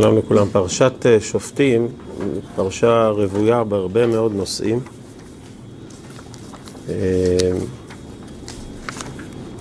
שלום 0.00 0.18
לכולם, 0.18 0.48
פרשת 0.52 1.06
אה, 1.06 1.20
שופטים, 1.20 1.88
פרשה 2.56 3.08
רוויה 3.08 3.64
בהרבה 3.64 4.06
מאוד 4.06 4.34
נושאים. 4.34 4.80
אה, 6.88 6.94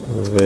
ו... 0.10 0.38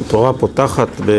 התורה 0.00 0.32
פותחת 0.32 0.88
ב... 1.06 1.12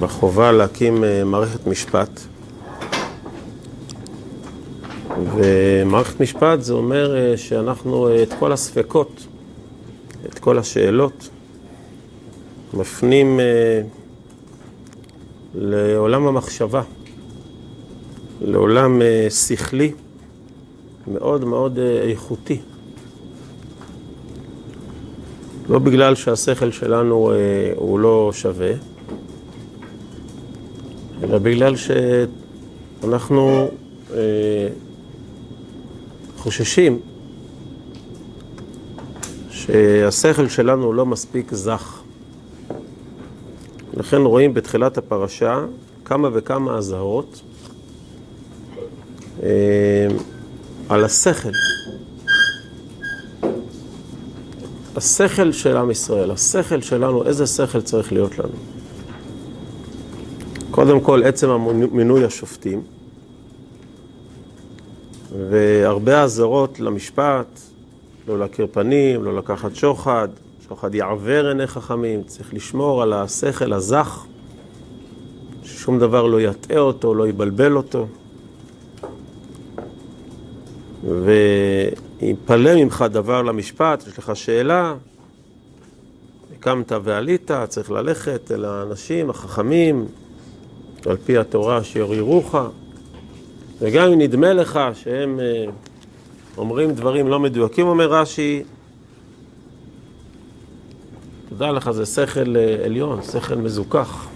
בחובה 0.00 0.52
להקים 0.52 1.04
אה, 1.04 1.24
מערכת 1.24 1.66
משפט. 1.66 2.31
ומערכת 5.36 6.20
משפט 6.20 6.60
זה 6.60 6.72
אומר 6.72 7.16
אה, 7.16 7.36
שאנחנו 7.36 8.08
אה, 8.08 8.22
את 8.22 8.32
כל 8.38 8.52
הספקות, 8.52 9.26
את 10.26 10.38
כל 10.38 10.58
השאלות, 10.58 11.28
מפנים 12.74 13.40
אה, 13.40 13.82
לעולם 15.54 16.26
המחשבה, 16.26 16.82
לעולם 18.40 19.02
שכלי 19.46 19.92
מאוד 21.06 21.44
מאוד 21.44 21.78
איכותי. 21.78 22.60
לא 25.68 25.78
בגלל 25.78 26.14
שהשכל 26.14 26.70
שלנו 26.70 27.32
הוא 27.76 27.98
לא 27.98 28.30
שווה, 28.34 28.72
אלא 31.22 31.38
בגלל 31.38 31.74
שאנחנו 31.76 33.68
חוששים 36.42 37.00
שהשכל 39.50 40.48
שלנו 40.48 40.92
לא 40.92 41.06
מספיק 41.06 41.54
זך. 41.54 42.00
לכן 43.94 44.20
רואים 44.20 44.54
בתחילת 44.54 44.98
הפרשה 44.98 45.64
כמה 46.04 46.28
וכמה 46.32 46.76
אזהרות 46.76 47.40
אה, 49.42 49.48
על 50.88 51.04
השכל. 51.04 51.48
השכל 54.96 55.52
של 55.52 55.76
עם 55.76 55.90
ישראל, 55.90 56.30
השכל 56.30 56.80
שלנו, 56.80 57.26
איזה 57.26 57.46
שכל 57.46 57.80
צריך 57.80 58.12
להיות 58.12 58.38
לנו? 58.38 58.54
קודם 60.70 61.00
כל, 61.00 61.22
עצם 61.24 61.48
מינוי 61.92 62.24
השופטים. 62.24 62.82
והרבה 65.38 66.22
אזהרות 66.22 66.80
למשפט, 66.80 67.60
לא 68.28 68.38
להכיר 68.38 68.66
פנים, 68.72 69.24
לא 69.24 69.36
לקחת 69.36 69.74
שוחד, 69.74 70.28
שוחד 70.68 70.94
יעוור 70.94 71.46
עיני 71.46 71.66
חכמים, 71.66 72.22
צריך 72.22 72.54
לשמור 72.54 73.02
על 73.02 73.12
השכל 73.12 73.72
הזך, 73.72 74.24
ששום 75.64 75.98
דבר 75.98 76.26
לא 76.26 76.40
יטעה 76.40 76.78
אותו, 76.78 77.14
לא 77.14 77.28
יבלבל 77.28 77.76
אותו. 77.76 78.06
ויפלא 81.04 82.74
ממך 82.74 83.04
דבר 83.10 83.42
למשפט, 83.42 84.04
יש 84.08 84.18
לך 84.18 84.36
שאלה, 84.36 84.94
הקמת 86.58 86.92
ועלית, 87.02 87.50
צריך 87.68 87.90
ללכת 87.90 88.52
אל 88.52 88.64
האנשים 88.64 89.30
החכמים, 89.30 90.06
על 91.06 91.16
פי 91.16 91.38
התורה 91.38 91.84
שיורירוך. 91.84 92.54
וגם 93.82 94.12
אם 94.12 94.18
נדמה 94.18 94.52
לך 94.52 94.80
שהם 94.94 95.40
אה, 95.40 95.64
אומרים 96.56 96.92
דברים 96.92 97.28
לא 97.28 97.40
מדויקים, 97.40 97.86
אומר 97.86 98.12
רש"י, 98.12 98.62
תדע 101.48 101.72
לך, 101.72 101.90
זה 101.90 102.06
שכל 102.06 102.56
אה, 102.56 102.84
עליון, 102.84 103.22
שכל 103.22 103.54
מזוכח. 103.54 104.28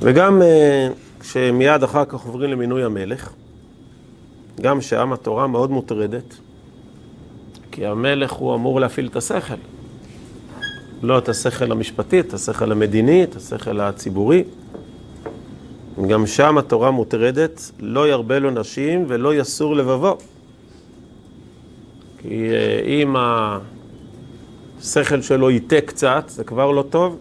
וגם 0.00 0.42
אה, 0.42 0.88
כשמיד 1.20 1.82
אחר 1.82 2.04
כך 2.04 2.24
עוברים 2.24 2.50
למינוי 2.50 2.84
המלך, 2.84 3.32
גם 4.60 4.80
שעם 4.80 5.12
התורה 5.12 5.46
מאוד 5.46 5.70
מוטרדת, 5.70 6.34
כי 7.72 7.86
המלך 7.86 8.32
הוא 8.32 8.54
אמור 8.54 8.80
להפעיל 8.80 9.06
את 9.06 9.16
השכל. 9.16 9.54
לא 11.02 11.18
את 11.18 11.28
השכל 11.28 11.72
המשפטי, 11.72 12.20
את 12.20 12.34
השכל 12.34 12.72
המדיני, 12.72 13.24
את 13.24 13.36
השכל 13.36 13.80
הציבורי. 13.80 14.44
גם 16.06 16.26
שם 16.26 16.58
התורה 16.58 16.90
מוטרדת, 16.90 17.70
לא 17.80 18.08
ירבה 18.08 18.38
לו 18.38 18.50
נשים 18.50 19.04
ולא 19.08 19.34
יסור 19.34 19.76
לבבו. 19.76 20.16
כי 22.18 22.50
אה, 22.50 22.80
אם 22.84 23.16
השכל 24.80 25.22
שלו 25.22 25.50
ייתה 25.50 25.80
קצת, 25.80 26.24
זה 26.28 26.44
כבר 26.44 26.70
לא 26.70 26.84
טוב. 26.90 27.18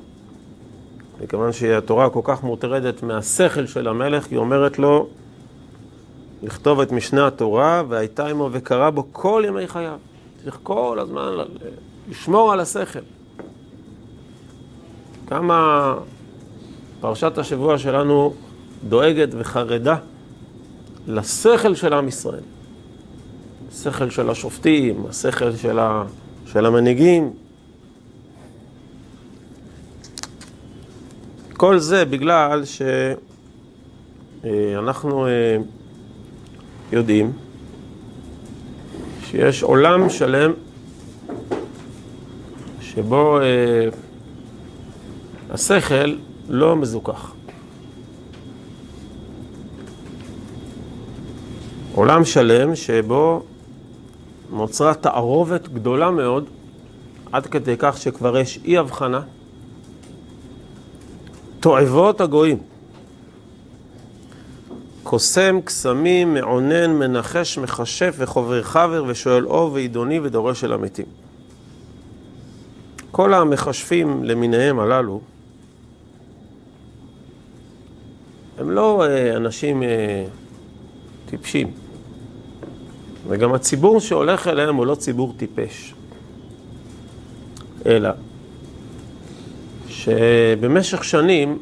מכיוון 1.23 1.53
שהתורה 1.53 2.09
כל 2.09 2.21
כך 2.23 2.43
מוטרדת 2.43 3.03
מהשכל 3.03 3.65
של 3.65 3.87
המלך, 3.87 4.27
היא 4.31 4.37
אומרת 4.37 4.79
לו 4.79 5.07
לכתוב 6.43 6.79
את 6.79 6.91
משנה 6.91 7.27
התורה, 7.27 7.83
והייתה 7.89 8.27
עמו 8.27 8.49
וקרא 8.51 8.89
בו 8.89 9.07
כל 9.11 9.43
ימי 9.47 9.67
חייו. 9.67 9.97
צריך 10.43 10.59
כל 10.63 10.97
הזמן 11.01 11.31
לשמור 12.09 12.53
על 12.53 12.59
השכל. 12.59 12.99
כמה 15.27 15.93
פרשת 16.99 17.37
השבוע 17.37 17.77
שלנו 17.77 18.33
דואגת 18.83 19.29
וחרדה 19.31 19.95
לשכל 21.07 21.75
של 21.75 21.93
עם 21.93 22.07
ישראל. 22.07 22.43
השכל 23.71 24.09
של 24.09 24.29
השופטים, 24.29 25.05
השכל 25.09 25.55
של, 25.55 25.79
ה, 25.79 26.03
של 26.45 26.65
המנהיגים. 26.65 27.33
כל 31.53 31.79
זה 31.79 32.05
בגלל 32.05 32.63
שאנחנו 34.43 35.27
אה, 35.27 35.57
יודעים 36.91 37.31
שיש 39.25 39.63
עולם 39.63 40.09
שלם 40.09 40.51
שבו 42.81 43.39
אה, 43.39 43.87
השכל 45.49 46.15
לא 46.49 46.75
מזוכח. 46.75 47.36
עולם 51.97 52.25
שלם 52.25 52.75
שבו 52.75 53.43
נוצרה 54.49 54.93
תערובת 54.93 55.67
גדולה 55.67 56.11
מאוד, 56.11 56.45
עד 57.31 57.47
כדי 57.47 57.75
כך 57.79 57.97
שכבר 57.97 58.37
יש 58.37 58.59
אי 58.65 58.77
הבחנה. 58.77 59.21
תועבות 61.59 62.21
הגויים. 62.21 62.57
קוסם, 65.03 65.61
קסמים, 65.61 66.33
מעונן, 66.33 66.91
מנחש, 66.91 67.57
מכשף 67.57 68.15
וחובר 68.17 68.63
חבר 68.63 69.03
ושואל 69.07 69.45
אור 69.45 69.73
ועידוני 69.73 70.19
ודורש 70.19 70.63
אל 70.63 70.73
המתים. 70.73 71.05
כל 73.11 73.33
המכשפים 73.33 74.23
למיניהם 74.23 74.79
הללו 74.79 75.21
הם 78.57 78.71
לא 78.71 79.05
אה, 79.05 79.35
אנשים 79.37 79.83
אה, 79.83 80.25
טיפשים. 81.25 81.86
וגם 83.27 83.53
הציבור 83.53 83.99
שהולך 83.99 84.47
אליהם 84.47 84.75
הוא 84.75 84.85
לא 84.85 84.95
ציבור 84.95 85.33
טיפש, 85.37 85.93
אלא 87.85 88.09
שבמשך 89.87 91.03
שנים 91.03 91.57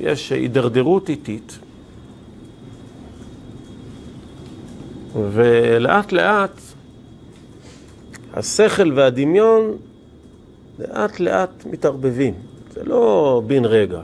יש 0.00 0.32
הידרדרות 0.32 1.08
איטית, 1.08 1.58
ולאט 5.32 6.12
לאט 6.12 6.60
השכל 8.34 8.92
והדמיון 8.92 9.76
לאט 10.78 11.20
לאט 11.20 11.64
מתערבבים. 11.66 12.34
זה 12.74 12.84
לא 12.84 13.42
בן 13.46 13.64
רגע. 13.64 14.00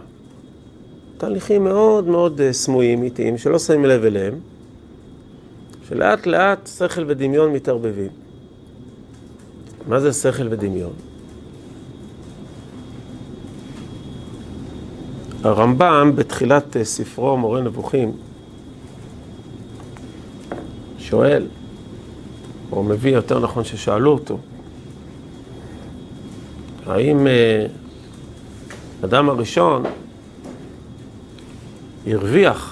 תהליכים 1.18 1.64
מאוד 1.64 2.08
מאוד 2.08 2.40
אה, 2.40 2.52
סמויים, 2.52 3.02
איטיים, 3.02 3.38
שלא 3.38 3.58
שמים 3.58 3.84
לב 3.84 4.04
אליהם. 4.04 4.34
שלאט 5.92 6.26
לאט 6.26 6.66
שכל 6.78 7.04
ודמיון 7.06 7.52
מתערבבים. 7.52 8.08
מה 9.88 10.00
זה 10.00 10.12
שכל 10.12 10.46
ודמיון? 10.50 10.92
הרמב"ם 15.42 16.12
בתחילת 16.14 16.76
אה, 16.76 16.84
ספרו 16.84 17.36
מורה 17.36 17.60
נבוכים 17.60 18.12
שואל, 20.98 21.46
או 22.72 22.82
מביא 22.82 23.12
יותר 23.12 23.38
נכון 23.38 23.64
ששאלו 23.64 24.12
אותו, 24.12 24.38
האם 26.86 27.26
אה, 27.26 27.66
אדם 29.04 29.28
הראשון 29.28 29.82
הרוויח 32.06 32.71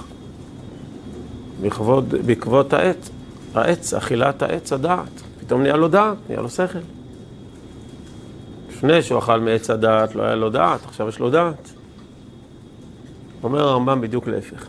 בכבוד, 1.63 2.15
בעקבות 2.27 2.73
העט, 2.73 3.09
העץ, 3.55 3.95
אכילת 3.95 4.43
העץ 4.43 4.73
הדעת. 4.73 5.23
פתאום 5.41 5.63
נהיה 5.63 5.77
לו 5.77 5.89
דעת, 5.89 6.17
נהיה 6.29 6.41
לו 6.41 6.49
שכל. 6.49 6.79
לפני 8.69 9.03
שהוא 9.03 9.19
אכל 9.19 9.41
מעץ 9.41 9.71
הדעת 9.71 10.15
לא 10.15 10.23
היה 10.23 10.35
לו 10.35 10.51
דעת, 10.51 10.85
עכשיו 10.85 11.09
יש 11.09 11.19
לו 11.19 11.31
דעת. 11.31 11.71
אומר 13.43 13.69
הרמב"ם 13.69 14.01
בדיוק 14.01 14.29
להפך. 14.29 14.67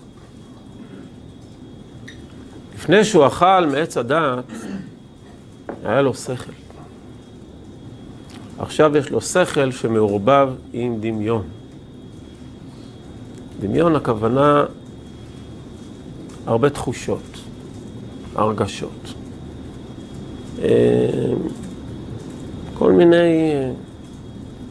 לפני 2.76 3.04
שהוא 3.04 3.28
אכל 3.28 3.66
מעץ 3.72 3.98
הדעת, 3.98 4.52
היה 5.84 6.02
לו 6.02 6.14
שכל. 6.14 6.52
עכשיו 8.60 8.98
יש 8.98 9.12
לו 9.12 9.22
שכל 9.22 9.72
שמעורבב 9.72 10.50
עם 10.74 10.98
דמיון. 11.00 11.44
דמיון 13.60 13.96
הכוונה 13.96 14.66
הרבה 16.46 16.70
תחושות, 16.70 17.42
הרגשות. 18.36 19.14
אה, 20.62 21.34
כל 22.74 22.92
מיני 22.92 23.52
אה, 23.54 23.72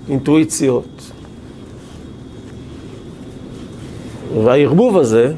אינטואיציות. 0.08 1.11
והערבוב 4.44 4.99
הזה 4.99 5.34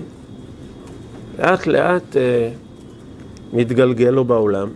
לאט 1.39 1.67
לאט 1.67 2.17
אה, 2.17 2.51
מתגלגל 3.53 4.11
לו 4.11 4.25
בעולם. 4.25 4.69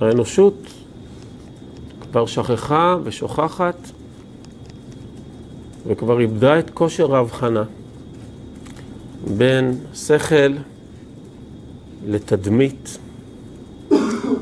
והאנושות 0.00 0.54
כבר 2.02 2.26
שכחה 2.26 2.96
ושוכחת 3.04 3.90
וכבר 5.86 6.20
איבדה 6.20 6.58
את 6.58 6.70
כושר 6.70 7.14
ההבחנה 7.16 7.64
בין 9.36 9.78
שכל 9.94 10.52
לתדמית, 12.06 12.98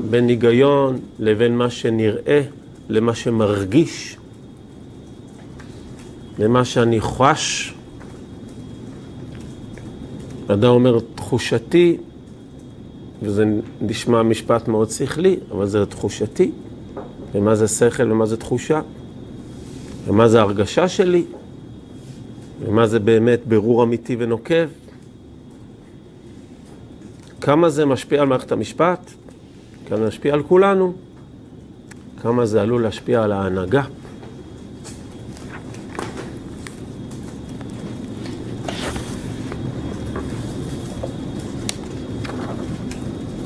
בין 0.09 0.27
היגיון 0.27 0.99
לבין 1.19 1.57
מה 1.57 1.69
שנראה, 1.69 2.41
למה 2.89 3.15
שמרגיש, 3.15 4.17
למה 6.39 6.65
שאני 6.65 7.01
חש. 7.01 7.73
אדם 10.47 10.69
אומר, 10.69 10.99
תחושתי, 11.15 11.97
וזה 13.21 13.45
נשמע 13.81 14.23
משפט 14.23 14.67
מאוד 14.67 14.89
שכלי, 14.89 15.35
אבל 15.51 15.67
זה 15.67 15.85
תחושתי, 15.85 16.51
ומה 17.33 17.55
זה 17.55 17.67
שכל 17.67 18.11
ומה 18.11 18.25
זה 18.25 18.37
תחושה, 18.37 18.81
ומה 20.09 20.27
זה 20.27 20.41
הרגשה 20.41 20.87
שלי, 20.87 21.23
ומה 22.65 22.87
זה 22.87 22.99
באמת 22.99 23.39
ברור 23.47 23.83
אמיתי 23.83 24.15
ונוקב. 24.19 24.67
כמה 27.41 27.69
זה 27.69 27.85
משפיע 27.85 28.21
על 28.21 28.27
מערכת 28.27 28.51
המשפט, 28.51 29.11
כמה 29.87 29.97
זה 29.97 30.07
משפיע 30.07 30.33
על 30.33 30.43
כולנו, 30.43 30.93
כמה 32.21 32.45
זה 32.45 32.61
עלול 32.61 32.83
להשפיע 32.83 33.23
על 33.23 33.31
ההנהגה. 33.31 33.83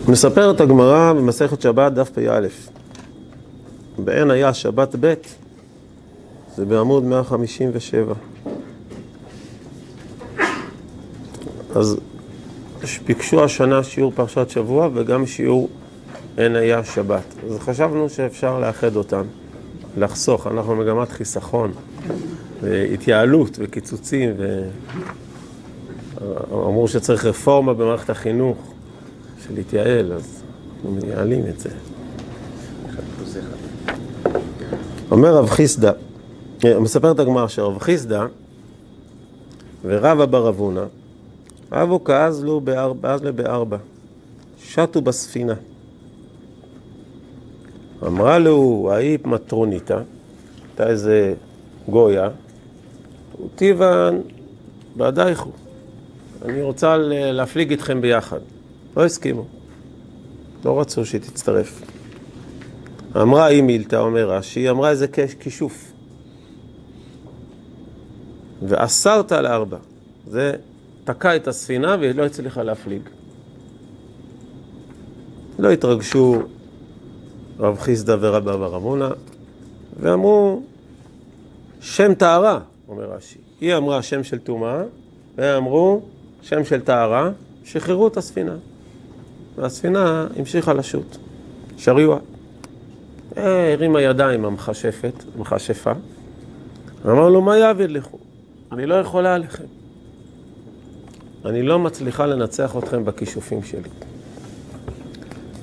מספרת 0.08 0.62
הגמרא 0.62 1.14
במסכת 1.14 1.62
שבת 1.62 1.92
דף 1.92 2.10
פ"א. 2.10 2.48
בעין 3.98 4.32
היה 4.32 4.54
שבת 4.54 4.96
ב', 5.00 5.14
זה 6.56 6.66
בעמוד 6.66 7.04
157. 7.04 8.14
אז 11.76 11.98
ביקשו 13.06 13.44
השנה 13.44 13.84
שיעור 13.84 14.12
פרשת 14.16 14.50
שבוע 14.50 14.90
וגם 14.94 15.26
שיעור 15.26 15.70
עין 16.38 16.56
היה 16.56 16.84
שבת. 16.84 17.24
אז 17.50 17.60
חשבנו 17.60 18.10
שאפשר 18.10 18.60
לאחד 18.60 18.96
אותם, 18.96 19.24
לחסוך, 19.98 20.48
אנחנו 20.48 20.76
מגמת 20.76 21.10
חיסכון, 21.10 21.72
והתייעלות 22.62 23.58
וקיצוצים, 23.60 24.32
ואמרו 26.18 26.88
שצריך 26.88 27.26
רפורמה 27.26 27.74
במערכת 27.74 28.10
החינוך. 28.10 28.74
של 29.48 29.54
להתייעל, 29.54 30.14
אז 30.14 30.42
אנחנו 30.76 30.92
מייעלים 30.92 31.48
את 31.48 31.60
זה. 31.60 31.70
אומר 35.12 35.36
רב 35.36 35.50
חיסדא, 35.50 35.92
מספר 36.66 37.12
את 37.12 37.20
הגמרא 37.20 37.48
שרב 37.48 37.80
חיסדא 37.80 38.26
ורבא 39.86 40.26
בר 40.26 40.50
אבונה, 40.50 40.86
רבו 41.72 42.04
כאזלו 42.04 42.62
באזלה 43.02 43.32
בארבע, 43.32 43.78
שטו 44.64 45.02
בספינה. 45.02 45.54
אמרה 48.06 48.40
לו, 48.40 48.90
האי 48.94 49.18
מטרוניתא, 49.26 50.00
הייתה 50.68 50.88
איזה 50.90 51.34
גויה, 51.90 52.30
טיבן 53.56 54.20
בעדייכו, 54.96 55.52
אני 56.46 56.62
רוצה 56.62 56.98
להפליג 57.08 57.72
איתכם 57.72 58.02
ביחד. 58.02 58.40
לא 58.98 59.06
הסכימו. 59.06 59.46
לא 60.66 60.80
רצו 60.82 61.06
שהיא 61.06 61.22
תצטרף. 61.22 61.82
אמרה 63.16 63.46
היא 63.46 63.64
מילתא, 63.64 63.96
אומר 63.96 64.30
רש"י, 64.30 64.70
אמרה 64.70 64.90
איזה 64.90 65.08
כישוף. 65.40 65.93
ואסרת 68.68 69.32
לארבע. 69.32 69.78
זה 70.28 70.54
תקע 71.04 71.36
את 71.36 71.48
הספינה 71.48 71.96
והיא 72.00 72.16
לא 72.16 72.26
הצליחה 72.26 72.64
להפליג. 72.64 73.02
לא 75.60 75.72
התרגשו 75.72 76.42
רב 77.60 77.80
חיסדא 77.80 78.16
ורבא 78.20 78.58
בר 78.58 78.76
עמונה, 78.76 79.10
ואמרו, 80.00 80.62
שם 81.82 82.14
טהרה, 82.14 82.60
אומר 82.88 83.04
רש"י. 83.04 83.38
היא 83.62 83.76
אמרה 83.76 84.02
שם 84.02 84.24
של 84.24 84.40
טומאה, 84.40 84.84
והם 85.38 85.58
אמרו, 85.58 86.02
שם 86.42 86.66
של 86.66 86.82
טהרה, 86.82 87.32
שחררו 87.64 88.08
את 88.08 88.18
הספינה. 88.18 88.56
והספינה 89.56 90.28
המשיכה 90.38 90.74
לשוט. 90.74 91.18
שריוע. 91.78 92.20
אה, 93.38 93.74
הרימה 93.74 94.02
ידיים 94.02 94.46
המכשפת, 94.46 95.24
המכשפה. 95.36 95.92
אמר 97.06 97.30
לו, 97.30 97.42
מה 97.42 97.58
יעביר 97.58 97.88
לכו? 97.92 98.23
אני 98.74 98.86
לא 98.86 98.96
יכולה 98.96 99.36
עליכם. 99.36 99.64
אני 101.46 101.64
לא 101.64 101.80
מצליחה 101.80 102.26
לנצח 102.26 102.76
אתכם 102.78 103.06
בכישופים 103.06 103.64
שלי. 103.64 103.90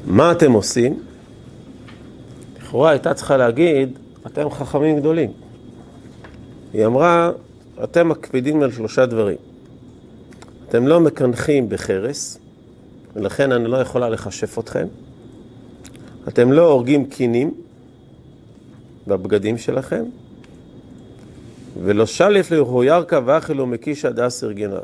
מה 0.07 0.33
אתם 0.33 0.53
עושים? 0.53 1.03
לכאורה 2.57 2.91
הייתה 2.91 3.15
צריכה 3.15 3.37
להגיד, 3.37 3.99
אתם 4.27 4.51
חכמים 4.51 4.99
גדולים. 5.01 5.33
היא 6.73 6.87
אמרה, 6.87 7.31
אתם 7.85 8.09
מקפידים 8.09 8.63
על 8.63 8.73
שלושה 8.73 9.07
דברים. 9.07 9.37
אתם 10.69 10.87
לא 10.87 11.01
מקנחים 11.01 11.69
בחרס, 11.69 12.39
ולכן 13.17 13.53
אני 13.53 13.69
לא 13.69 13.77
יכולה 13.77 14.09
לכשף 14.09 14.59
אתכם. 14.59 14.87
אתם 16.29 16.53
לא 16.53 16.73
הורגים 16.73 17.07
קינים 17.07 17.55
בבגדים 19.07 19.59
שלכם, 19.59 20.05
ולא 21.83 22.07
שלף 22.07 22.51
לכו 22.51 22.85
ירקה 22.85 23.21
ואכלו 23.25 23.67
מקישא 23.67 24.11
דאסר 24.11 24.53
גינה. 24.53 24.79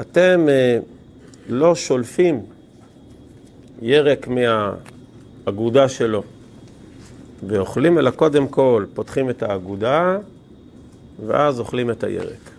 אתם 0.00 0.46
אה, 0.48 0.78
לא 1.48 1.74
שולפים 1.74 2.42
ירק 3.82 4.28
מהאגודה 4.28 5.88
שלו 5.88 6.22
ואוכלים, 7.46 7.98
אלא 7.98 8.10
קודם 8.10 8.48
כל 8.48 8.84
פותחים 8.94 9.30
את 9.30 9.42
האגודה 9.42 10.18
ואז 11.26 11.60
אוכלים 11.60 11.90
את 11.90 12.04
הירק. 12.04 12.50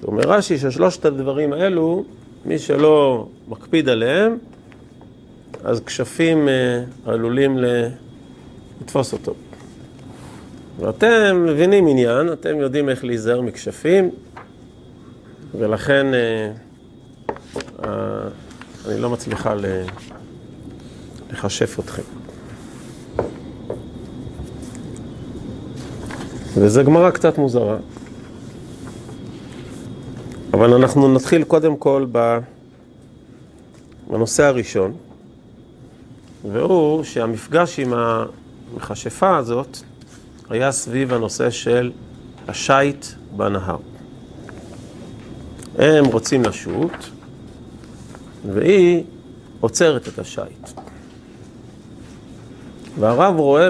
זאת 0.00 0.08
אומרת 0.08 0.26
רש"י 0.26 0.58
ששלושת 0.58 1.04
הדברים 1.04 1.52
האלו 1.52 2.04
מי 2.44 2.58
שלא 2.58 3.26
מקפיד 3.48 3.88
עליהם, 3.88 4.38
אז 5.64 5.80
כשפים 5.80 6.48
אה, 6.48 6.82
עלולים 7.06 7.58
לתפוס 8.80 9.12
אותו. 9.12 9.34
ואתם 10.78 11.46
מבינים 11.46 11.86
עניין, 11.86 12.32
אתם 12.32 12.58
יודעים 12.58 12.88
איך 12.88 13.04
להיזהר 13.04 13.40
מכשפים, 13.40 14.10
ולכן 15.58 16.06
אה, 16.14 16.52
אה, 17.84 18.28
אני 18.88 19.00
לא 19.00 19.10
מצליחה 19.10 19.54
לכשף 21.32 21.78
אתכם. 21.78 22.02
וזו 26.54 26.84
גמרא 26.84 27.10
קצת 27.10 27.38
מוזרה. 27.38 27.76
אבל 30.54 30.74
אנחנו 30.74 31.14
נתחיל 31.14 31.44
קודם 31.44 31.76
כל 31.76 32.06
בנושא 34.08 34.44
הראשון, 34.44 34.92
והוא 36.52 37.04
שהמפגש 37.04 37.78
עם 37.78 37.92
המכשפה 37.92 39.36
הזאת 39.36 39.78
היה 40.52 40.72
סביב 40.72 41.12
הנושא 41.12 41.50
של 41.50 41.90
השיט 42.48 43.06
בנהר. 43.36 43.76
הם 45.78 46.04
רוצים 46.04 46.42
לשוט, 46.42 46.92
והיא 48.52 49.04
עוצרת 49.60 50.08
את 50.08 50.18
השיט. 50.18 50.80
והרב 52.98 53.36
רואה 53.36 53.68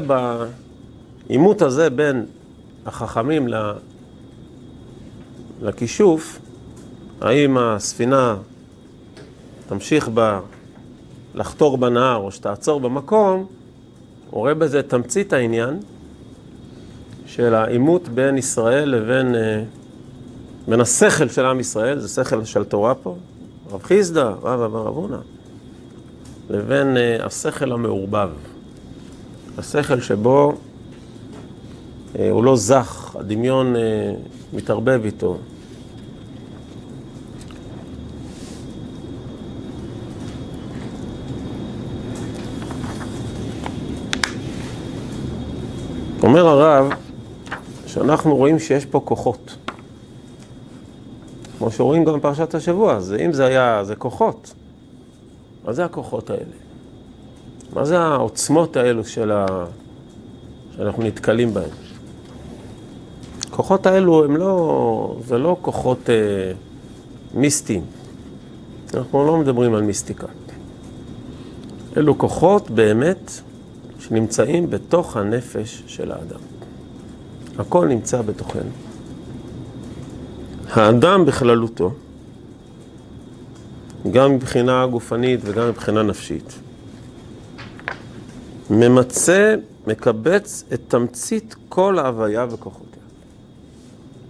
בעימות 1.29 1.63
הזה 1.63 1.91
בין 1.91 2.27
החכמים 2.87 3.49
לכישוף, 5.63 6.39
האם 7.21 7.59
הספינה 7.59 8.37
תמשיך 9.69 10.11
ב... 10.15 10.39
לחתור 11.35 11.79
בנהר 11.79 12.17
או 12.17 12.33
שתעצור 12.33 12.81
במקום, 12.81 13.47
הוא 14.31 14.41
רואה 14.41 14.55
בזה 14.55 14.83
תמצית 14.83 15.33
העניין 15.33 15.81
של 17.35 17.55
העימות 17.55 18.09
בין 18.09 18.39
ישראל 18.39 18.89
לבין, 18.89 19.35
אה, 19.35 19.63
בין 20.69 20.81
השכל 20.81 21.29
של 21.29 21.47
עם 21.47 21.61
ישראל, 21.61 21.99
זה 21.99 22.09
שכל 22.09 22.45
של 22.45 22.65
תורה 22.65 22.95
פה, 22.95 23.17
רב 23.71 23.83
חיסדא, 23.83 24.33
רב 24.43 24.61
אבר 24.61 24.87
רבונה, 24.87 25.19
לבין 26.51 26.97
אה, 26.97 27.27
השכל 27.27 27.73
המעורבב, 27.73 28.31
השכל 29.59 30.01
שבו 30.01 30.53
אה, 32.19 32.31
הוא 32.31 32.45
לא 32.45 32.57
זך, 32.57 33.17
הדמיון 33.19 33.75
מתערבב 34.53 35.01
איתו. 35.05 35.39
אומר 46.23 46.47
הרב 46.47 47.02
שאנחנו 47.93 48.37
רואים 48.37 48.59
שיש 48.59 48.87
פה 48.87 49.01
כוחות. 49.05 49.57
כמו 51.59 51.71
שרואים 51.71 52.05
גם 52.05 52.19
בפרשת 52.19 52.55
השבוע, 52.55 53.01
זה, 53.01 53.17
אם 53.17 53.33
זה 53.33 53.45
היה, 53.45 53.85
זה 53.85 53.97
כוחות. 53.97 54.55
מה 55.65 55.73
זה 55.73 55.85
הכוחות 55.85 56.31
האלה? 56.31 56.57
מה 57.73 57.85
זה 57.85 57.99
העוצמות 57.99 58.77
האלו 58.77 59.05
של 59.05 59.31
ה... 59.31 59.47
שאנחנו 60.77 61.03
נתקלים 61.03 61.55
בהן? 61.55 61.69
הכוחות 63.49 63.87
האלו 63.87 64.25
הם 64.25 64.37
לא, 64.37 65.17
זה 65.27 65.39
לא 65.39 65.57
כוחות 65.63 66.11
אה, 66.11 66.53
מיסטיים. 67.35 67.85
אנחנו 68.95 69.27
לא 69.27 69.37
מדברים 69.37 69.75
על 69.75 69.83
מיסטיקה. 69.83 70.27
אלו 71.97 72.19
כוחות 72.19 72.71
באמת 72.71 73.31
שנמצאים 73.99 74.71
בתוך 74.71 75.17
הנפש 75.17 75.83
של 75.87 76.13
האדם. 76.13 76.52
הכל 77.59 77.87
נמצא 77.87 78.23
בתוכנו. 78.23 78.71
האדם 80.71 81.25
בכללותו, 81.25 81.93
גם 84.11 84.35
מבחינה 84.35 84.87
גופנית 84.87 85.41
וגם 85.45 85.69
מבחינה 85.69 86.03
נפשית, 86.03 86.59
ממצה, 88.71 89.55
מקבץ 89.87 90.65
את 90.75 90.81
תמצית 90.89 91.55
כל 91.69 91.99
ההוויה 91.99 92.47
וכוחותיה. 92.51 93.03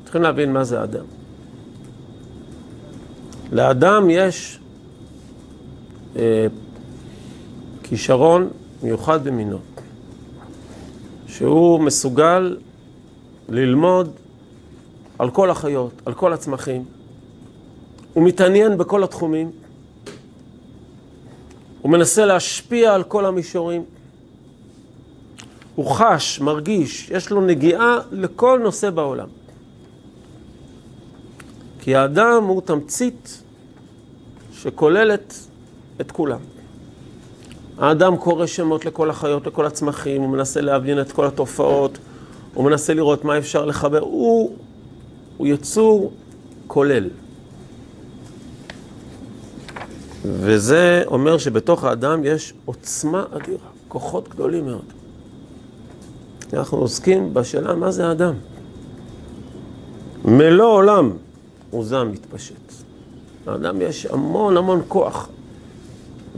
צריכים 0.04 0.22
להבין 0.22 0.52
מה 0.52 0.64
זה 0.64 0.82
אדם. 0.82 1.04
לאדם 3.52 4.10
יש 4.10 4.58
אה, 6.16 6.46
כישרון 7.82 8.48
מיוחד 8.82 9.24
במינו, 9.24 9.58
שהוא 11.26 11.80
מסוגל 11.80 12.56
ללמוד 13.52 14.10
על 15.18 15.30
כל 15.30 15.50
החיות, 15.50 15.92
על 16.04 16.14
כל 16.14 16.32
הצמחים, 16.32 16.84
הוא 18.12 18.24
מתעניין 18.24 18.78
בכל 18.78 19.04
התחומים, 19.04 19.50
הוא 21.82 21.92
מנסה 21.92 22.24
להשפיע 22.24 22.94
על 22.94 23.02
כל 23.02 23.26
המישורים, 23.26 23.84
הוא 25.74 25.86
חש, 25.90 26.40
מרגיש, 26.40 27.10
יש 27.10 27.30
לו 27.30 27.40
נגיעה 27.40 27.98
לכל 28.10 28.60
נושא 28.62 28.90
בעולם. 28.90 29.28
כי 31.80 31.94
האדם 31.94 32.44
הוא 32.44 32.62
תמצית 32.62 33.42
שכוללת 34.52 35.34
את 36.00 36.12
כולם. 36.12 36.40
האדם 37.78 38.16
קורא 38.16 38.46
שמות 38.46 38.84
לכל 38.84 39.10
החיות, 39.10 39.46
לכל 39.46 39.66
הצמחים, 39.66 40.22
הוא 40.22 40.30
מנסה 40.30 40.60
להבין 40.60 41.00
את 41.00 41.12
כל 41.12 41.26
התופעות, 41.26 41.98
הוא 42.54 42.64
מנסה 42.64 42.94
לראות 42.94 43.24
מה 43.24 43.38
אפשר 43.38 43.64
לחבר. 43.64 44.00
הוא, 44.00 44.56
הוא 45.36 45.46
יצור 45.46 46.12
כולל. 46.66 47.08
וזה 50.24 51.02
אומר 51.06 51.38
שבתוך 51.38 51.84
האדם 51.84 52.24
יש 52.24 52.54
עוצמה 52.64 53.24
אדירה, 53.30 53.68
כוחות 53.88 54.28
גדולים 54.28 54.66
מאוד. 54.66 54.84
אנחנו 56.52 56.78
עוסקים 56.78 57.34
בשאלה 57.34 57.74
מה 57.74 57.90
זה 57.90 58.06
האדם. 58.06 58.34
מלוא 60.24 60.72
עולם 60.72 61.12
הוא 61.70 61.84
זעם 61.84 62.12
מתפשט. 62.12 62.72
לאדם 63.46 63.80
יש 63.80 64.06
המון 64.06 64.56
המון 64.56 64.82
כוח 64.88 65.28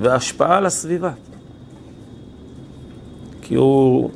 והשפעה 0.01 0.57
על 0.57 0.67
הסביבה. 0.67 1.13
כי 3.43 3.55
הוא 3.55 4.11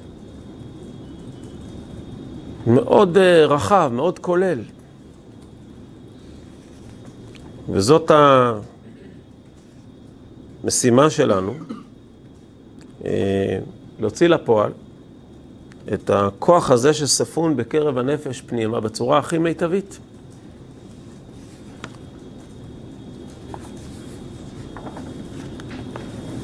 מאוד 2.69 3.17
uh, 3.17 3.21
רחב, 3.49 3.91
מאוד 3.95 4.19
כולל. 4.19 4.59
וזאת 7.69 8.11
המשימה 10.65 11.11
שלנו, 11.11 11.55
uh, 13.03 13.07
להוציא 14.01 14.29
לפועל 14.29 14.73
את 15.95 16.11
הכוח 16.11 16.71
הזה 16.71 16.95
שספון 16.95 17.57
בקרב 17.57 17.99
הנפש 17.99 18.41
פנימה 18.41 18.81
בצורה 18.81 19.19
הכי 19.19 19.39
מיטבית. 19.39 19.99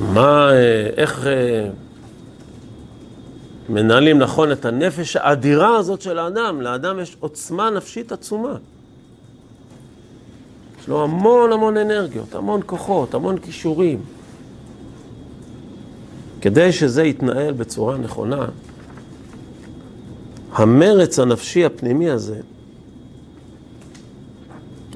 מה, 0.01 0.51
אה, 0.53 0.91
איך... 0.97 1.27
מנהלים 3.69 4.19
נכון 4.19 4.53
את 4.53 4.65
הנפש 4.65 5.17
האדירה 5.17 5.77
הזאת 5.77 6.01
של 6.03 6.19
האדם, 6.19 6.61
לאדם 6.61 7.01
יש 7.01 7.17
עוצמה 7.21 7.71
נפשית 7.71 8.13
עצומה. 8.13 8.57
יש 10.81 10.89
לו 10.89 11.05
המון 11.05 11.53
המון 11.53 11.77
אנרגיות, 11.77 12.35
המון 12.35 12.61
כוחות, 12.67 13.15
המון 13.15 13.39
כישורים. 13.39 14.01
כדי 16.41 16.73
שזה 16.73 17.03
יתנהל 17.03 17.53
בצורה 17.53 17.99
נכונה, 17.99 18.47
המרץ 20.53 21.19
הנפשי 21.19 21.65
הפנימי 21.65 22.11
הזה, 22.11 22.41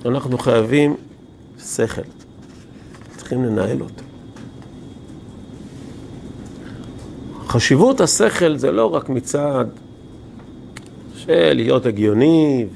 אנחנו 0.04 0.38
חייבים 0.38 0.96
שכל. 1.58 2.02
צריכים 3.16 3.44
לנהל 3.44 3.80
אותו. 3.80 4.07
חשיבות 7.48 8.00
השכל 8.00 8.56
זה 8.56 8.72
לא 8.72 8.94
רק 8.94 9.08
מצד 9.08 9.64
של 11.16 11.52
להיות 11.52 11.86
הגיוני 11.86 12.66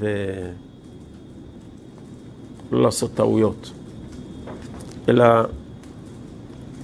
ולא 2.71 2.83
לעשות 2.83 3.15
טעויות, 3.15 3.71
אלא 5.09 5.25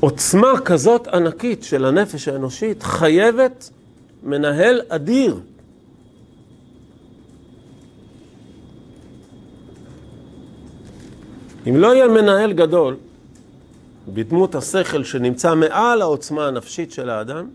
עוצמה 0.00 0.52
כזאת 0.64 1.06
ענקית 1.06 1.64
של 1.64 1.84
הנפש 1.84 2.28
האנושית 2.28 2.82
חייבת 2.82 3.70
מנהל 4.22 4.80
אדיר. 4.88 5.40
אם 11.68 11.76
לא 11.76 11.94
יהיה 11.94 12.08
מנהל 12.08 12.52
גדול 12.52 12.96
בדמות 14.08 14.54
השכל 14.54 15.04
שנמצא 15.04 15.54
מעל 15.54 16.02
העוצמה 16.02 16.46
הנפשית 16.46 16.92
של 16.92 17.10
האדם, 17.10 17.46
אה, 17.46 17.50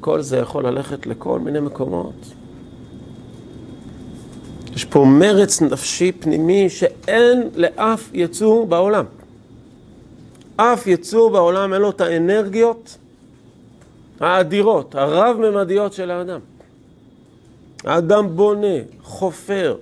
כל 0.00 0.22
זה 0.22 0.36
יכול 0.36 0.66
ללכת 0.66 1.06
לכל 1.06 1.38
מיני 1.38 1.60
מקומות. 1.60 2.14
יש 4.74 4.84
פה 4.84 5.04
מרץ 5.04 5.62
נפשי 5.62 6.12
פנימי 6.12 6.70
שאין 6.70 7.48
לאף 7.54 8.10
יצור 8.14 8.66
בעולם. 8.66 9.04
אף 10.56 10.86
יצור 10.86 11.30
בעולם 11.30 11.74
אין 11.74 11.82
לו 11.82 11.90
את 11.90 12.00
האנרגיות 12.00 12.98
האדירות, 14.20 14.94
הרב-ממדיות 14.94 15.92
של 15.92 16.10
האדם. 16.10 16.40
האדם 17.84 18.36
בונה, 18.36 18.76
חופר, 19.02 19.76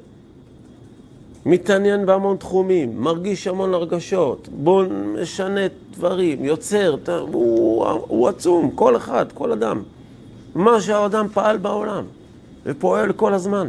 מתעניין 1.47 2.07
בהמון 2.07 2.37
תחומים, 2.37 3.01
מרגיש 3.01 3.47
המון 3.47 3.75
הרגשות, 3.75 4.49
בוא 4.49 4.85
משנה 5.23 5.61
דברים, 5.91 6.45
יוצר, 6.45 6.97
הוא, 7.33 7.87
הוא 7.87 8.29
עצום, 8.29 8.71
כל 8.75 8.97
אחד, 8.97 9.27
כל 9.35 9.53
אדם. 9.53 9.83
מה 10.55 10.81
שהאדם 10.81 11.27
פעל 11.33 11.57
בעולם, 11.57 12.05
ופועל 12.67 13.13
כל 13.13 13.35
הזמן. 13.35 13.69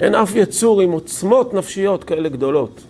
אין 0.00 0.14
אף 0.14 0.36
יצור 0.36 0.80
עם 0.80 0.90
עוצמות 0.92 1.54
נפשיות 1.54 2.04
כאלה 2.04 2.28
גדולות, 2.28 2.80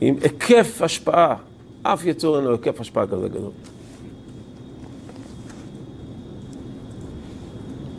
עם 0.00 0.14
היקף 0.22 0.82
השפעה. 0.82 1.34
אף 1.82 2.04
יצור 2.04 2.36
אין 2.36 2.44
לו 2.44 2.52
היקף 2.52 2.80
השפעה 2.80 3.06
כזה 3.06 3.28
גדול. 3.28 3.50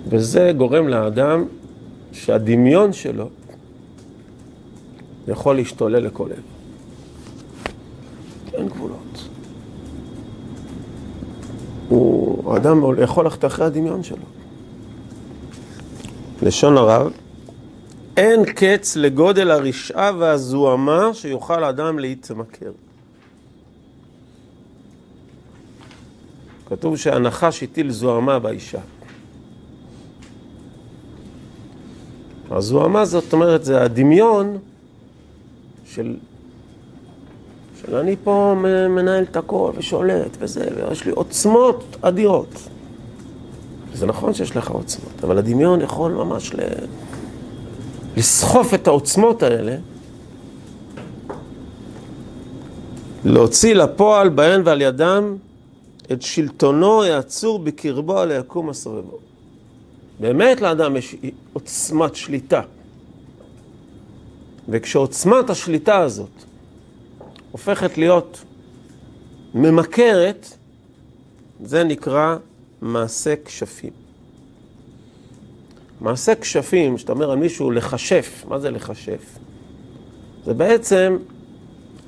וזה 0.10 0.52
גורם 0.58 0.88
לאדם 0.88 1.46
שהדמיון 2.12 2.94
שלו 2.94 3.30
יכול 5.28 5.56
להשתולל 5.56 6.00
לכל 6.00 6.30
עבר. 6.32 6.42
אין 8.54 8.68
גבולות. 8.68 9.30
הוא, 11.90 12.54
האדם 12.54 12.82
יכול 13.04 13.24
ללכת 13.26 13.46
אחרי 13.46 13.66
הדמיון 13.66 14.04
שלו. 14.04 14.26
לשון 16.42 16.78
הרב, 16.78 17.12
אין 18.18 18.46
קץ 18.46 18.96
לגודל 18.96 19.52
הרשעה 19.52 20.12
והזוהמה 20.20 21.10
שיוכל 21.14 21.64
האדם 21.64 22.00
להתמכר. 22.00 22.72
כתוב 26.70 26.98
שהנחש 26.98 27.64
הטיל 27.64 27.92
זוהמה 27.92 28.40
באישה. 28.40 28.80
הזוהמה 32.60 33.06
זאת 33.06 33.34
אומרת, 33.34 33.66
זה 33.66 33.82
הדמיון 33.82 34.58
של, 35.86 36.16
של 37.82 37.96
אני 37.96 38.16
פה 38.24 38.56
מנהל 38.90 39.24
את 39.24 39.38
הכל 39.38 39.72
ושולט 39.76 40.38
וזה, 40.40 40.68
ויש 40.76 41.06
לי 41.06 41.12
עוצמות 41.12 41.98
אדירות. 42.02 42.70
זה 43.94 44.06
נכון 44.06 44.34
שיש 44.34 44.56
לך 44.56 44.72
עוצמות, 44.72 45.24
אבל 45.24 45.38
הדמיון 45.38 45.82
יכול 45.82 46.12
ממש 46.12 46.54
ל... 46.54 46.60
לסחוף 48.18 48.74
את 48.74 48.88
העוצמות 48.88 49.44
האלה, 49.44 49.76
להוציא 53.26 53.74
לפועל 53.74 54.30
בהן 54.30 54.62
ועל 54.66 54.82
ידם 54.82 55.36
את 56.12 56.22
שלטונו 56.22 57.04
העצור 57.04 57.60
בקרבו 57.60 58.18
על 58.18 58.32
היקום 58.32 58.70
הסובבו. 58.70 59.29
באמת 60.20 60.62
לאדם 60.62 60.98
יש 60.98 61.16
עוצמת 61.54 62.16
שליטה. 62.16 62.62
וכשעוצמת 64.70 65.50
השליטה 65.50 65.98
הזאת 65.98 66.30
הופכת 67.52 67.98
להיות 67.98 68.44
ממכרת, 69.54 70.54
זה 71.64 71.84
נקרא 71.84 72.38
מעשה 72.82 73.34
כשפים. 73.46 73.92
מעשה 76.02 76.36
כשפים, 76.36 76.98
שאתה 76.98 77.12
אומר 77.12 77.32
על 77.32 77.38
מישהו 77.38 77.72
לכשף, 77.72 78.44
מה 78.48 78.60
זה 78.60 78.72
לכשף? 78.72 79.38
זה 80.46 80.54
בעצם 80.54 81.18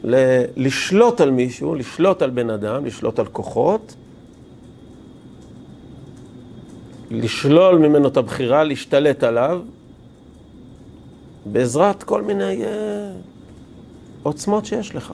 ל- 0.04 0.44
לשלוט 0.56 1.22
על 1.22 1.32
מישהו, 1.32 1.76
לשלוט 1.76 2.22
על 2.22 2.30
בן 2.30 2.50
אדם, 2.50 2.86
לשלוט 2.86 3.20
על 3.20 3.26
כוחות, 3.26 3.96
לשלול 7.12 7.78
ממנו 7.78 8.08
את 8.08 8.18
הבחירה, 8.18 8.64
להשתלט 8.64 9.24
עליו, 9.24 9.62
בעזרת 11.46 12.04
כל 12.04 12.22
מיני 12.22 12.64
uh, 12.64 12.68
עוצמות 14.24 14.66
שיש 14.66 14.96
לך. 14.96 15.14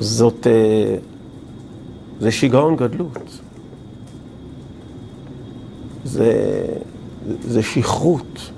זאת, 0.00 0.46
uh, 0.46 1.00
זה 2.20 2.32
שיגעון 2.32 2.76
גדלות. 2.76 3.40
זה, 6.04 6.64
זה 7.40 7.62
שכרות. 7.62 8.50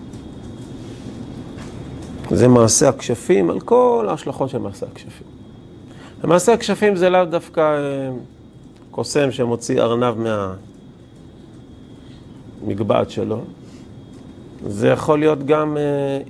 זה 2.30 2.48
מעשה 2.48 2.88
הכשפים 2.88 3.50
על 3.50 3.60
כל 3.60 4.06
ההשלכות 4.08 4.50
של 4.50 4.58
מעשה 4.58 4.86
הכשפים. 4.86 5.26
ומעשה 6.24 6.52
הכשפים 6.52 6.96
זה 6.96 7.10
לאו 7.10 7.24
דווקא 7.24 7.60
אה, 7.60 8.10
קוסם 8.98 9.32
שמוציא 9.32 9.80
ארנב 9.80 10.14
מהמגבעת 12.62 13.10
שלו. 13.10 13.40
זה 14.66 14.88
יכול 14.88 15.18
להיות 15.18 15.46
גם 15.46 15.76
אה, 15.76 16.20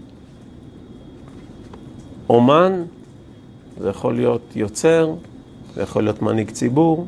אומן, 2.30 2.84
זה 3.80 3.88
יכול 3.88 4.14
להיות 4.14 4.42
יוצר, 4.56 5.14
זה 5.74 5.82
יכול 5.82 6.02
להיות 6.02 6.22
מנהיג 6.22 6.50
ציבור, 6.50 7.06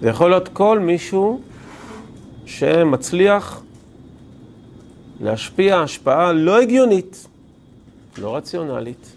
זה 0.00 0.08
יכול 0.08 0.30
להיות 0.30 0.48
כל 0.48 0.78
מישהו 0.78 1.40
שמצליח 2.46 3.62
להשפיע 5.20 5.80
השפעה 5.80 6.32
לא 6.32 6.60
הגיונית, 6.60 7.26
לא 8.18 8.36
רציונלית, 8.36 9.12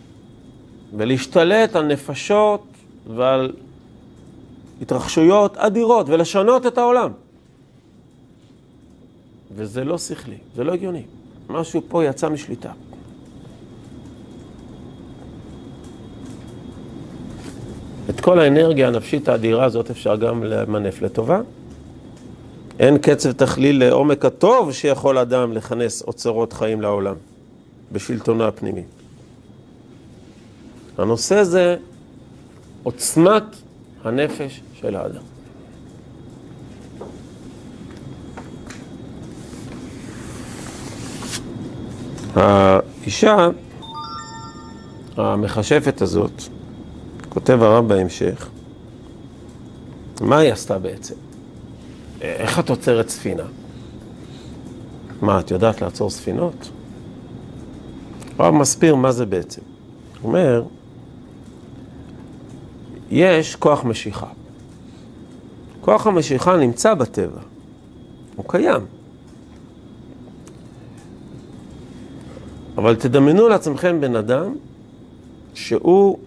ולהשתלט 0.98 1.76
על 1.76 1.86
נפשות 1.86 2.64
ועל 3.16 3.52
התרחשויות 4.82 5.58
אדירות 5.58 6.10
ולשנות 6.10 6.66
את 6.66 6.78
העולם. 6.78 7.12
וזה 9.56 9.84
לא 9.84 9.98
שכלי, 9.98 10.38
זה 10.56 10.64
לא 10.64 10.74
הגיוני. 10.74 11.04
משהו 11.50 11.82
פה 11.88 12.06
יצא 12.06 12.30
משליטה. 12.30 12.72
את 18.10 18.20
כל 18.20 18.40
האנרגיה 18.40 18.88
הנפשית 18.88 19.30
האדירה 19.30 19.66
הזאת 19.66 19.92
אפשר 19.92 20.16
גם 20.16 20.44
למנף 20.44 21.02
לטובה. 21.02 21.42
אין 22.80 22.98
קצב 22.98 23.32
תכליל 23.32 23.86
לעומק 23.86 24.26
הטוב 24.26 24.74
שיכול 24.74 25.18
אדם 25.18 25.54
לכנס 25.54 26.02
אוצרות 26.02 26.54
חיים 26.54 26.82
לעולם 26.82 27.16
בשלטונו 27.92 28.44
הפנימי. 28.44 28.84
הנושא 30.98 31.44
זה 31.44 31.76
עוצמת 32.84 33.44
הנפש 34.04 34.62
של 34.74 34.96
האדם. 34.96 35.22
האישה 42.36 43.50
המכשפת 45.18 46.02
הזאת, 46.02 46.44
כותב 47.30 47.62
הרב 47.62 47.88
בהמשך, 47.88 48.50
מה 50.22 50.38
היא 50.38 50.54
עשתה 50.54 50.80
בעצם? 50.80 51.16
איך 52.22 52.60
את 52.60 52.70
עוצרת 52.70 53.10
ספינה? 53.10 53.44
מה, 55.22 55.40
את 55.40 55.52
יודעת 55.52 55.82
לעצור 55.82 56.10
ספינות? 56.10 56.70
הרב 58.38 58.54
מסביר 58.54 58.96
מה 58.96 59.12
זה 59.12 59.26
בעצם. 59.26 59.62
הוא 60.22 60.30
אומר, 60.30 60.64
יש 63.12 63.56
כוח 63.56 63.84
משיכה. 63.84 64.28
כוח 65.82 66.08
המשיכה 66.08 66.58
נמצא 66.58 66.94
בטבע, 66.94 67.42
הוא 68.36 68.46
קיים. 68.48 68.82
אבל 72.78 72.96
תדמיינו 72.96 73.50
לעצמכם 73.50 74.02
בן 74.02 74.16
אדם 74.16 74.56
שהוא, 75.54 76.18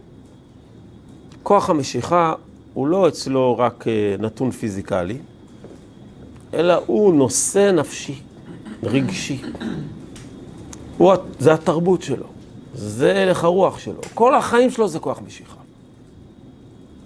כוח 1.43 1.71
המשיכה 1.71 2.35
הוא 2.75 2.87
לא 2.89 3.09
אצלו 3.09 3.59
רק 3.59 3.89
אה, 3.89 4.17
נתון 4.19 4.51
פיזיקלי, 4.51 5.19
אלא 6.55 6.75
הוא 6.87 7.15
נושא 7.15 7.71
נפשי, 7.73 8.15
רגשי. 8.83 9.43
הוא, 10.99 11.13
זה 11.39 11.53
התרבות 11.53 12.03
שלו, 12.03 12.27
זה 12.75 13.23
הלך 13.23 13.45
הרוח 13.45 13.79
שלו. 13.79 14.01
כל 14.15 14.35
החיים 14.35 14.71
שלו 14.71 14.89
זה 14.89 14.99
כוח 14.99 15.21
משיכה. 15.27 15.62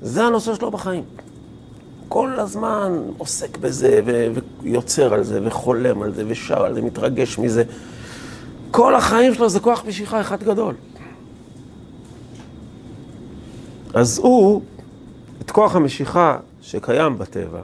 זה 0.02 0.24
הנושא 0.24 0.54
שלו 0.54 0.70
בחיים. 0.70 1.04
כל 2.08 2.40
הזמן 2.40 2.92
עוסק 3.18 3.58
בזה, 3.58 4.00
ו- 4.06 4.26
ויוצר 4.62 5.14
על 5.14 5.24
זה, 5.24 5.40
וחולם 5.44 6.02
על 6.02 6.14
זה, 6.14 6.24
ושר 6.26 6.64
על 6.64 6.74
זה, 6.74 6.82
מתרגש 6.82 7.38
מזה. 7.38 7.64
כל 8.70 8.94
החיים 8.94 9.34
שלו 9.34 9.48
זה 9.48 9.60
כוח 9.60 9.84
משיכה 9.84 10.20
אחד 10.20 10.42
גדול. 10.42 10.74
אז 13.94 14.18
הוא, 14.18 14.62
את 15.40 15.50
כוח 15.50 15.76
המשיכה 15.76 16.38
שקיים 16.62 17.18
בטבע, 17.18 17.60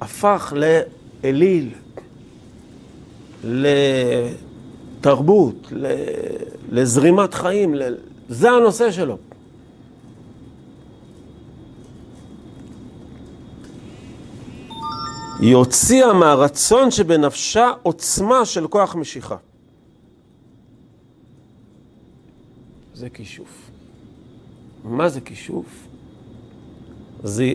הפך 0.00 0.52
לאליל, 0.56 1.70
לתרבות, 5.04 5.72
לזרימת 6.70 7.34
חיים, 7.34 7.74
זה 8.28 8.50
הנושא 8.50 8.90
שלו. 8.90 9.18
היא 15.40 15.54
הוציאה 15.54 16.12
מהרצון 16.12 16.90
שבנפשה 16.90 17.70
עוצמה 17.82 18.44
של 18.44 18.66
כוח 18.66 18.94
משיכה. 18.94 19.36
זה 22.94 23.10
כישוף. 23.10 23.70
מה 24.84 25.08
זה 25.08 25.20
כישוף? 25.20 25.66
זה 27.22 27.52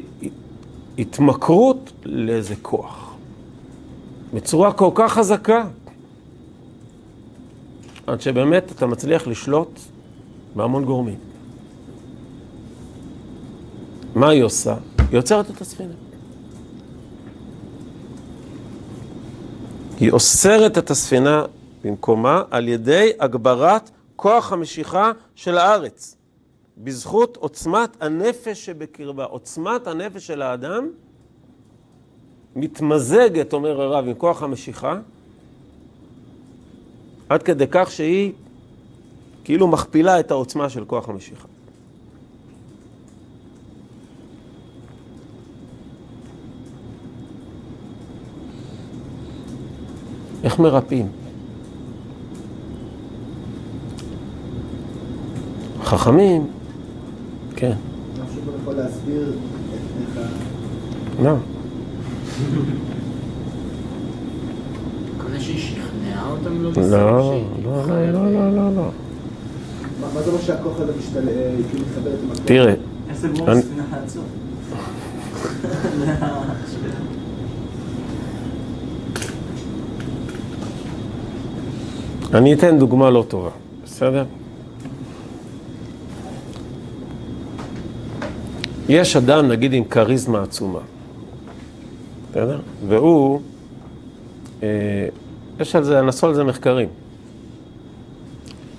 התמכרות 0.97 1.91
לאיזה 2.05 2.55
כוח. 2.61 3.15
בצורה 4.33 4.73
כל 4.73 4.91
כך 4.95 5.13
חזקה, 5.13 5.67
עד 8.07 8.21
שבאמת 8.21 8.71
אתה 8.71 8.85
מצליח 8.85 9.27
לשלוט 9.27 9.79
בהמון 10.55 10.85
גורמים. 10.85 11.19
מה 14.15 14.29
היא 14.29 14.43
עושה? 14.43 14.75
היא 15.11 15.19
עוצרת 15.19 15.51
את 15.51 15.61
הספינה. 15.61 16.10
היא 20.01 20.11
אוסרת 20.11 20.77
את 20.77 20.91
הספינה 20.91 21.45
במקומה 21.83 22.43
על 22.51 22.67
ידי 22.67 23.11
הגברת 23.19 23.89
כוח 24.15 24.53
המשיכה 24.53 25.11
של 25.35 25.57
הארץ, 25.57 26.15
בזכות 26.77 27.37
עוצמת 27.37 28.03
הנפש 28.03 28.65
שבקרבה. 28.65 29.23
עוצמת 29.23 29.87
הנפש 29.87 30.27
של 30.27 30.41
האדם 30.41 30.89
מתמזגת, 32.55 33.53
אומר 33.53 33.81
הרב, 33.81 34.07
עם 34.07 34.13
כוח 34.13 34.43
המשיכה, 34.43 34.99
עד 37.29 37.43
כדי 37.43 37.65
כך 37.71 37.91
שהיא 37.91 38.33
כאילו 39.43 39.67
מכפילה 39.67 40.19
את 40.19 40.31
העוצמה 40.31 40.69
של 40.69 40.85
כוח 40.85 41.09
המשיכה. 41.09 41.47
איך 50.43 50.59
מרפאים? 50.59 51.07
חכמים, 55.83 56.47
כן. 57.55 57.71
משהו 58.13 58.41
פה 58.45 58.51
יכול 58.61 58.73
להסביר 58.73 59.31
את 60.13 60.17
ה... 60.17 61.23
לא. 61.23 61.35
לא 66.77 66.89
לא, 66.91 67.33
לא, 67.63 67.83
חייבת- 67.85 68.13
לא, 68.13 68.31
לא, 68.33 68.55
לא, 68.55 68.75
לא. 68.75 68.89
מה 70.01 70.07
מה 70.13 70.21
זה 70.21 70.29
אומר 70.31 70.41
שהכוח 70.41 70.79
הזה 70.79 70.91
משתל... 70.99 71.29
אה, 71.29 71.55
כאילו 71.69 71.85
מתחברת 71.89 72.19
עם 72.23 72.31
הכוח? 72.31 72.45
תראה, 72.45 72.73
איך 73.09 73.17
זה 73.17 73.27
גמור 73.27 73.51
אני- 73.51 73.59
הספינה 73.59 73.83
לעצור? 73.91 74.23
אני 82.33 82.53
אתן 82.53 82.79
דוגמה 82.79 83.09
לא 83.09 83.25
טובה, 83.27 83.49
בסדר? 83.83 84.25
יש 88.89 89.15
אדם, 89.15 89.47
נגיד, 89.47 89.73
עם 89.73 89.83
כריזמה 89.83 90.43
עצומה, 90.43 90.79
בסדר? 92.29 92.59
והוא, 92.87 93.39
אה, 94.63 94.67
יש 95.59 95.75
על 95.75 95.83
זה, 95.83 96.01
נעשו 96.01 96.27
על 96.27 96.33
זה 96.33 96.43
מחקרים. 96.43 96.87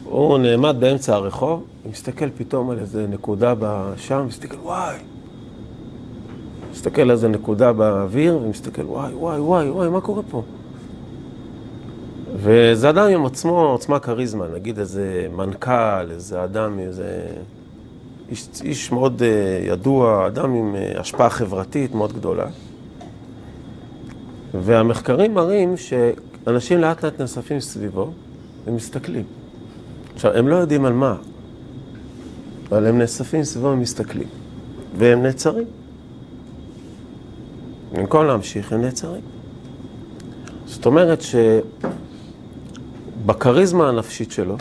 הוא 0.05 0.39
נעמד 0.39 0.77
באמצע 0.79 1.15
הרחוב, 1.15 1.65
מסתכל 1.91 2.31
פתאום 2.31 2.71
על 2.71 2.79
איזה 2.79 3.07
נקודה 3.07 3.55
שם, 3.97 4.25
מסתכל, 4.29 4.57
וואי. 4.57 4.97
מסתכל 6.73 7.03
על 7.03 7.11
איזה 7.11 7.29
נקודה 7.29 7.73
באוויר, 7.73 8.39
ומסתכל, 8.43 8.83
וואי, 8.83 9.15
וואי, 9.15 9.41
וואי, 9.41 9.71
וואי, 9.71 9.89
מה 9.89 10.01
קורה 10.01 10.23
פה? 10.31 10.43
וזה 12.43 12.91
אדם 12.91 13.09
עם 13.09 13.27
עצמו, 13.27 13.61
עוצמה 13.61 13.99
כריזמה, 13.99 14.47
נגיד 14.55 14.79
איזה 14.79 15.27
מנכ"ל, 15.37 16.11
איזה 16.11 16.45
אדם, 16.45 16.79
איזה 16.79 17.27
איש, 18.29 18.49
איש 18.65 18.93
מאוד 18.93 19.23
uh, 19.23 19.69
ידוע, 19.69 20.27
אדם 20.27 20.55
עם 20.55 20.75
uh, 20.75 21.01
השפעה 21.01 21.31
חברתית 21.31 21.95
מאוד 21.95 22.13
גדולה. 22.13 22.47
והמחקרים 24.55 25.35
מראים 25.35 25.75
שאנשים 25.77 26.79
לאט 26.79 27.05
לאט 27.05 27.21
נאספים 27.21 27.61
סביבו 27.61 28.11
ומסתכלים. 28.65 29.25
עכשיו, 30.15 30.33
הם 30.33 30.49
לא 30.49 30.57
יודעים 30.57 30.85
על 30.85 30.93
מה, 30.93 31.17
אבל 32.69 32.87
הם 32.87 32.99
נאספים 32.99 33.45
סביבו 33.45 33.67
ומסתכלים. 33.67 34.29
והם 34.99 35.23
נעצרים. 35.23 35.67
במקום 37.93 38.27
להמשיך, 38.27 38.73
הם 38.73 38.83
נעצרים. 38.83 39.23
זאת 40.67 40.87
אומרת 40.87 41.23
שבכריזמה 43.23 43.89
הנפשית 43.89 44.33
שלו, 44.33 44.57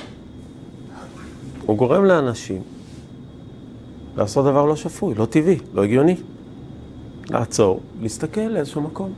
הוא 1.65 1.77
גורם 1.77 2.05
לאנשים 2.05 2.61
לעשות 4.17 4.45
דבר 4.45 4.65
לא 4.65 4.75
שפוי, 4.75 5.15
לא 5.15 5.25
טבעי, 5.25 5.57
לא 5.73 5.83
הגיוני. 5.83 6.15
לעצור, 7.29 7.79
להסתכל 8.01 8.41
לאיזשהו 8.41 8.81
מקום. 8.81 9.13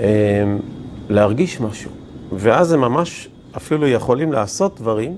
אמ, 0.00 0.04
להרגיש 1.08 1.60
משהו. 1.60 1.90
ואז 2.32 2.72
הם 2.72 2.80
ממש 2.80 3.28
אפילו 3.56 3.88
יכולים 3.88 4.32
לעשות 4.32 4.80
דברים, 4.80 5.16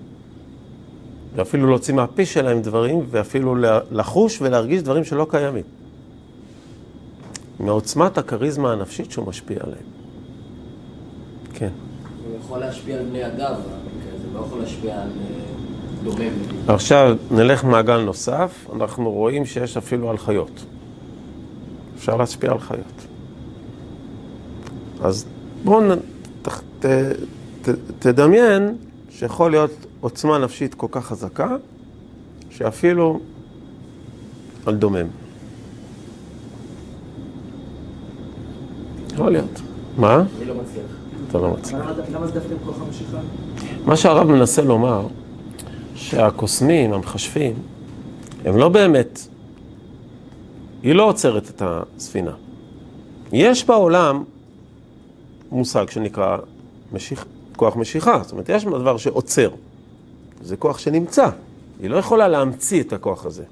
ואפילו 1.37 1.67
להוציא 1.67 1.95
מהפה 1.95 2.27
שלהם 2.27 2.63
דברים, 2.63 3.07
ואפילו 3.11 3.57
לחוש 3.91 4.43
ולהרגיש 4.43 4.83
דברים 4.83 5.05
שלא 5.05 5.27
קיימים. 5.31 5.65
מעוצמת 7.61 8.19
הכריזמה 8.19 8.73
הנפשית 8.73 9.11
שהוא 9.11 9.27
משפיע 9.27 9.59
עליהם. 9.61 10.00
כן. 11.61 11.69
הוא 12.27 12.37
יכול 12.45 12.59
להשפיע 12.59 12.97
על 12.97 13.05
בני 13.05 13.27
אדם, 13.27 13.53
הזה, 13.53 14.27
לא 14.35 14.41
יכול 14.41 14.59
להשפיע 14.59 14.95
על 14.95 15.09
אה, 15.09 16.05
דומם. 16.05 16.33
עכשיו 16.69 17.17
נלך 17.31 17.65
מעגל 17.65 18.01
נוסף, 18.01 18.67
אנחנו 18.75 19.11
רואים 19.11 19.47
שיש 19.47 19.77
אפילו 19.77 20.11
על 20.11 20.19
חיות. 20.19 20.65
אפשר 21.97 22.17
להשפיע 22.17 22.51
על 22.51 22.59
חיות. 22.59 23.07
אז 25.03 25.27
בואו 25.65 25.81
נ... 25.81 25.97
ת... 26.43 26.49
ת... 26.79 26.87
ת... 27.63 27.69
תדמיין 27.99 28.77
שיכול 29.11 29.51
להיות 29.51 29.87
עוצמה 30.01 30.39
נפשית 30.39 30.75
כל 30.75 30.87
כך 30.91 31.07
חזקה, 31.07 31.57
שאפילו 32.51 33.21
על 34.67 34.77
דומם. 34.77 35.07
יכול 39.13 39.33
להיות. 39.33 39.61
מה? 39.97 40.25
אני 40.39 40.45
לא 40.45 40.55
מצליח. 40.55 41.00
אתה 41.31 41.39
לא 41.39 41.51
מצליח. 41.51 41.81
למה 42.13 42.27
זה 42.27 42.33
דווקא 42.33 42.55
כוח 42.65 42.77
המשיכה? 42.87 43.19
מה 43.85 43.97
שהרב 43.97 44.27
מנסה 44.27 44.63
לומר, 44.63 45.07
שהקוסמים, 45.95 46.93
המכשפים, 46.93 47.55
הם 48.45 48.57
לא 48.57 48.69
באמת, 48.69 49.21
היא 50.83 50.95
לא 50.95 51.09
עוצרת 51.09 51.51
את 51.51 51.63
הספינה. 51.65 52.33
יש 53.33 53.67
בעולם 53.67 54.25
מושג 55.53 55.91
שנקרא 55.91 56.37
משיך, 56.93 57.25
כוח 57.57 57.77
משיכה, 57.77 58.21
זאת 58.23 58.33
אומרת, 58.33 58.49
יש 58.49 58.65
דבר 58.65 58.97
שעוצר. 58.97 59.51
זה 60.43 60.57
כוח 60.57 60.79
שנמצא, 60.79 61.29
היא 61.81 61.91
לא 61.91 61.97
יכולה 61.97 62.29
להמציא 62.29 62.83
את 62.83 62.93
הכוח 62.93 63.27
הזה. 63.27 63.45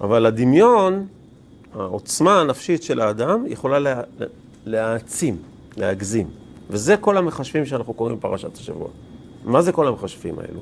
אבל 0.00 0.26
הדמיון, 0.26 1.06
העוצמה 1.74 2.40
הנפשית 2.40 2.82
של 2.82 3.00
האדם, 3.00 3.44
יכולה 3.46 3.78
לה, 3.78 4.00
להעצים, 4.66 5.36
להגזים. 5.76 6.43
וזה 6.70 6.96
כל 6.96 7.16
המחשבים 7.16 7.66
שאנחנו 7.66 7.94
קוראים 7.94 8.16
בפרשת 8.16 8.56
השבוע. 8.56 8.88
מה 9.44 9.62
זה 9.62 9.72
כל 9.72 9.88
המחשבים 9.88 10.38
האלו? 10.38 10.60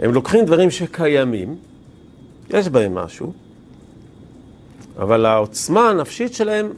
הם 0.00 0.12
לוקחים 0.12 0.44
דברים 0.44 0.70
שקיימים, 0.70 1.56
יש 2.50 2.68
בהם 2.68 2.94
משהו, 2.94 3.32
אבל 4.98 5.26
העוצמה 5.26 5.90
הנפשית 5.90 6.34
שלהם 6.34 6.72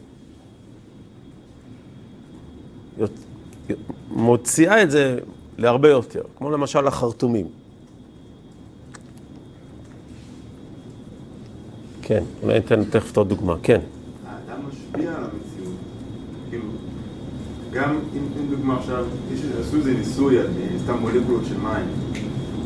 מוציאה 4.10 4.82
את 4.82 4.90
זה 4.90 5.18
להרבה 5.58 5.88
יותר, 5.88 6.22
כמו 6.38 6.50
למשל 6.50 6.86
החרטומים. 6.86 7.46
כן, 12.02 12.24
אולי 12.42 12.54
ניתן 12.54 12.84
תכף 12.84 13.16
עוד 13.16 13.28
דוגמה, 13.28 13.54
כן. 13.62 13.80
האדם 14.26 14.60
משפיע 14.68 15.10
על 15.10 15.24
המציאות. 15.24 15.76
כאילו, 16.50 16.64
גם 17.72 17.90
אם, 17.90 18.20
אם 18.40 18.56
דוגמה 18.56 18.76
עכשיו, 18.76 19.04
יש, 19.34 19.40
עשו 19.60 19.76
איזה 19.76 19.94
ניסוי 19.94 20.38
על 20.38 20.46
אה, 20.46 20.78
סתם 20.84 20.94
מולקולות 21.00 21.44
של 21.44 21.56
מים. 21.62 21.86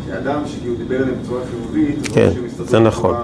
שאדם 0.07 0.43
שכאילו 0.47 0.75
דיבר 0.75 0.97
אליהם 0.97 1.15
בצורה 1.23 1.41
חיובית, 1.51 2.09
כן, 2.15 2.31
זה 2.65 2.79
נכון. 2.79 3.15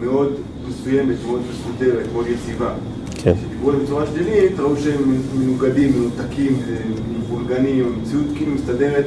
מאוד 0.00 0.32
מסוימת, 0.68 1.16
מאוד 1.26 1.40
מסודרת, 1.50 2.06
מאוד 2.12 2.26
יציבה. 2.26 2.72
כן. 3.10 3.34
כשדיברו 3.34 3.70
עליהם 3.70 3.84
בצורה 3.84 4.06
שלילית, 4.06 4.60
ראו 4.60 4.76
שהם 4.76 5.20
מנוגדים, 5.34 5.92
מנותקים, 5.92 6.60
אה, 6.68 6.76
מבולגנים, 7.18 7.86
המציאות 7.86 8.26
כאילו 8.34 8.52
מסתדרת 8.52 9.06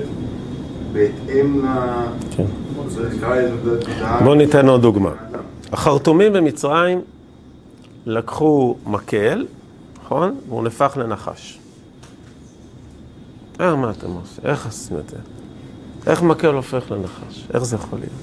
בהתאם 0.93 1.65
ל... 1.65 1.67
כן. 2.35 2.45
בואו 4.23 4.35
ניתן 4.35 4.67
עוד 4.67 4.81
דוגמה. 4.81 5.11
החרטומים 5.71 6.33
במצרים 6.33 7.01
לקחו 8.05 8.75
מקל, 8.85 9.45
נכון? 10.03 10.35
והוא 10.49 10.63
נהפך 10.63 10.97
לנחש. 10.97 11.60
אה, 13.61 13.75
מה 13.75 13.91
אתם 13.91 14.11
עושים? 14.11 14.43
איך 14.43 14.65
עושים 14.65 14.97
את 14.97 15.09
זה? 15.09 15.17
איך 16.07 16.21
מקל 16.21 16.53
הופך 16.53 16.91
לנחש? 16.91 17.47
איך 17.53 17.63
זה 17.63 17.75
יכול 17.75 17.99
להיות? 17.99 18.13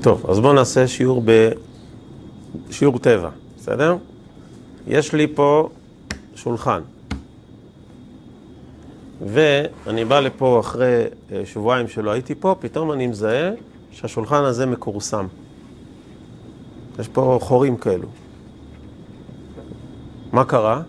טוב, 0.00 0.30
אז 0.30 0.40
בואו 0.40 0.52
נעשה 0.52 0.88
שיעור 0.88 1.22
ב... 1.24 1.48
שיעור 2.70 2.98
טבע, 2.98 3.30
בסדר? 3.58 3.96
יש 4.86 5.12
לי 5.12 5.26
פה 5.34 5.68
שולחן. 6.34 6.80
ואני 9.26 10.04
בא 10.04 10.20
לפה 10.20 10.60
אחרי 10.60 11.04
אה, 11.32 11.42
שבועיים 11.46 11.88
שלא 11.88 12.10
הייתי 12.10 12.34
פה, 12.34 12.54
פתאום 12.60 12.92
אני 12.92 13.06
מזהה 13.06 13.50
שהשולחן 13.92 14.44
הזה 14.44 14.66
מכורסם. 14.66 15.26
יש 16.98 17.08
פה 17.08 17.38
חורים 17.42 17.76
כאלו. 17.76 18.08
מה 20.32 20.44
קרה? 20.44 20.82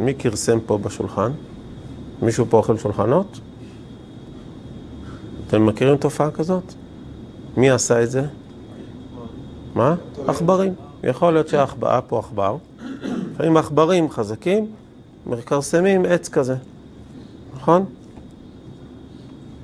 מי 0.00 0.14
כרסם 0.14 0.58
פה 0.66 0.78
בשולחן? 0.78 1.32
מישהו 2.22 2.46
פה 2.50 2.56
אוכל 2.56 2.78
שולחנות? 2.78 3.40
אתם 5.46 5.66
מכירים 5.66 5.96
תופעה 5.96 6.30
כזאת? 6.30 6.74
מי 7.56 7.70
עשה 7.70 8.02
את 8.02 8.10
זה? 8.10 8.26
מה? 9.74 9.94
עכברים. 10.26 10.74
יכול 11.04 11.32
להיות 11.32 11.48
שהעכבר 11.48 12.00
פה 12.08 12.18
עכבר. 12.18 12.56
לפעמים 13.32 13.56
עכברים 13.56 14.10
חזקים 14.10 14.66
מכרסמים 15.26 16.04
עץ 16.04 16.28
כזה, 16.28 16.56
נכון? 17.56 17.84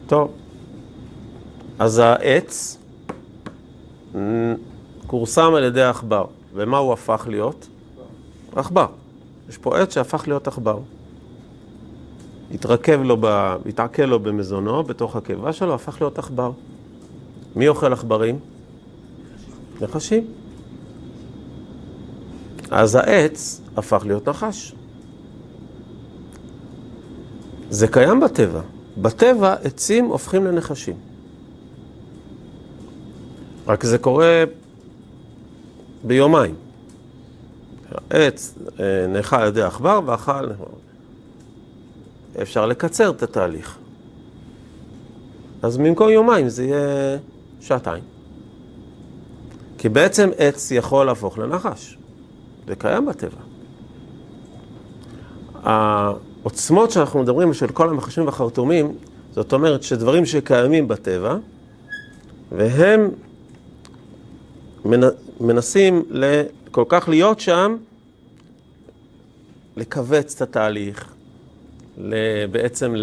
טוב. 0.06 0.30
אז 1.78 1.98
העץ 2.04 2.78
כורסם 5.06 5.54
על 5.54 5.64
ידי 5.64 5.82
העכבר. 5.82 6.24
ומה 6.54 6.78
הוא 6.78 6.92
הפך 6.92 7.26
להיות? 7.30 7.68
עכבר. 8.56 8.86
יש 9.48 9.58
פה 9.58 9.78
עץ 9.78 9.94
שהפך 9.94 10.28
להיות 10.28 10.48
עכבר. 10.48 10.78
התרכב 12.54 13.00
לו, 13.04 13.16
ב... 13.20 13.56
התעכל 13.66 14.02
לו 14.02 14.20
במזונו, 14.20 14.82
בתוך 14.82 15.16
הקיבה 15.16 15.52
שלו, 15.52 15.74
הפך 15.74 15.96
להיות 16.00 16.18
עכבר. 16.18 16.52
מי 17.56 17.68
אוכל 17.68 17.92
עכברים? 17.92 18.38
נחשים. 19.80 20.26
אז 22.70 22.94
העץ 22.94 23.60
הפך 23.76 24.02
להיות 24.06 24.28
נחש. 24.28 24.74
זה 27.70 27.88
קיים 27.88 28.20
בטבע. 28.20 28.60
בטבע 28.98 29.52
עצים 29.52 30.04
הופכים 30.04 30.44
לנחשים. 30.44 30.96
רק 33.66 33.84
זה 33.84 33.98
קורה 33.98 34.44
ביומיים. 36.04 36.54
העץ 38.10 38.54
אה, 38.80 39.06
נאכל 39.08 39.36
על 39.36 39.48
ידי 39.48 39.62
עכבר 39.62 40.00
ואכל... 40.06 40.50
אפשר 42.42 42.66
לקצר 42.66 43.10
את 43.10 43.22
התהליך. 43.22 43.78
אז 45.62 45.76
במקום 45.76 46.08
יומיים 46.08 46.48
זה 46.48 46.64
יהיה 46.64 47.18
שעתיים. 47.60 48.04
כי 49.78 49.88
בעצם 49.88 50.30
עץ 50.38 50.70
יכול 50.70 51.06
להפוך 51.06 51.38
לנחש. 51.38 51.98
זה 52.66 52.76
קיים 52.76 53.06
בטבע. 53.06 53.40
העוצמות 55.62 56.90
שאנחנו 56.90 57.22
מדברים 57.22 57.54
של 57.54 57.68
כל 57.68 57.88
המחשים 57.88 58.26
והחרטומים, 58.26 58.94
זאת 59.34 59.52
אומרת 59.52 59.82
שדברים 59.82 60.26
שקיימים 60.26 60.88
בטבע, 60.88 61.36
והם 62.52 63.10
מנסים 65.40 66.02
כל 66.74 66.84
כך 66.88 67.08
להיות 67.08 67.40
שם, 67.40 67.76
לכווץ 69.76 70.34
את 70.34 70.42
התהליך, 70.42 71.14
בעצם 72.50 72.94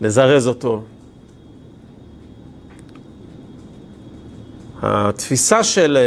לזרז 0.00 0.48
אותו. 0.48 0.82
התפיסה 4.82 5.64
של, 5.64 5.98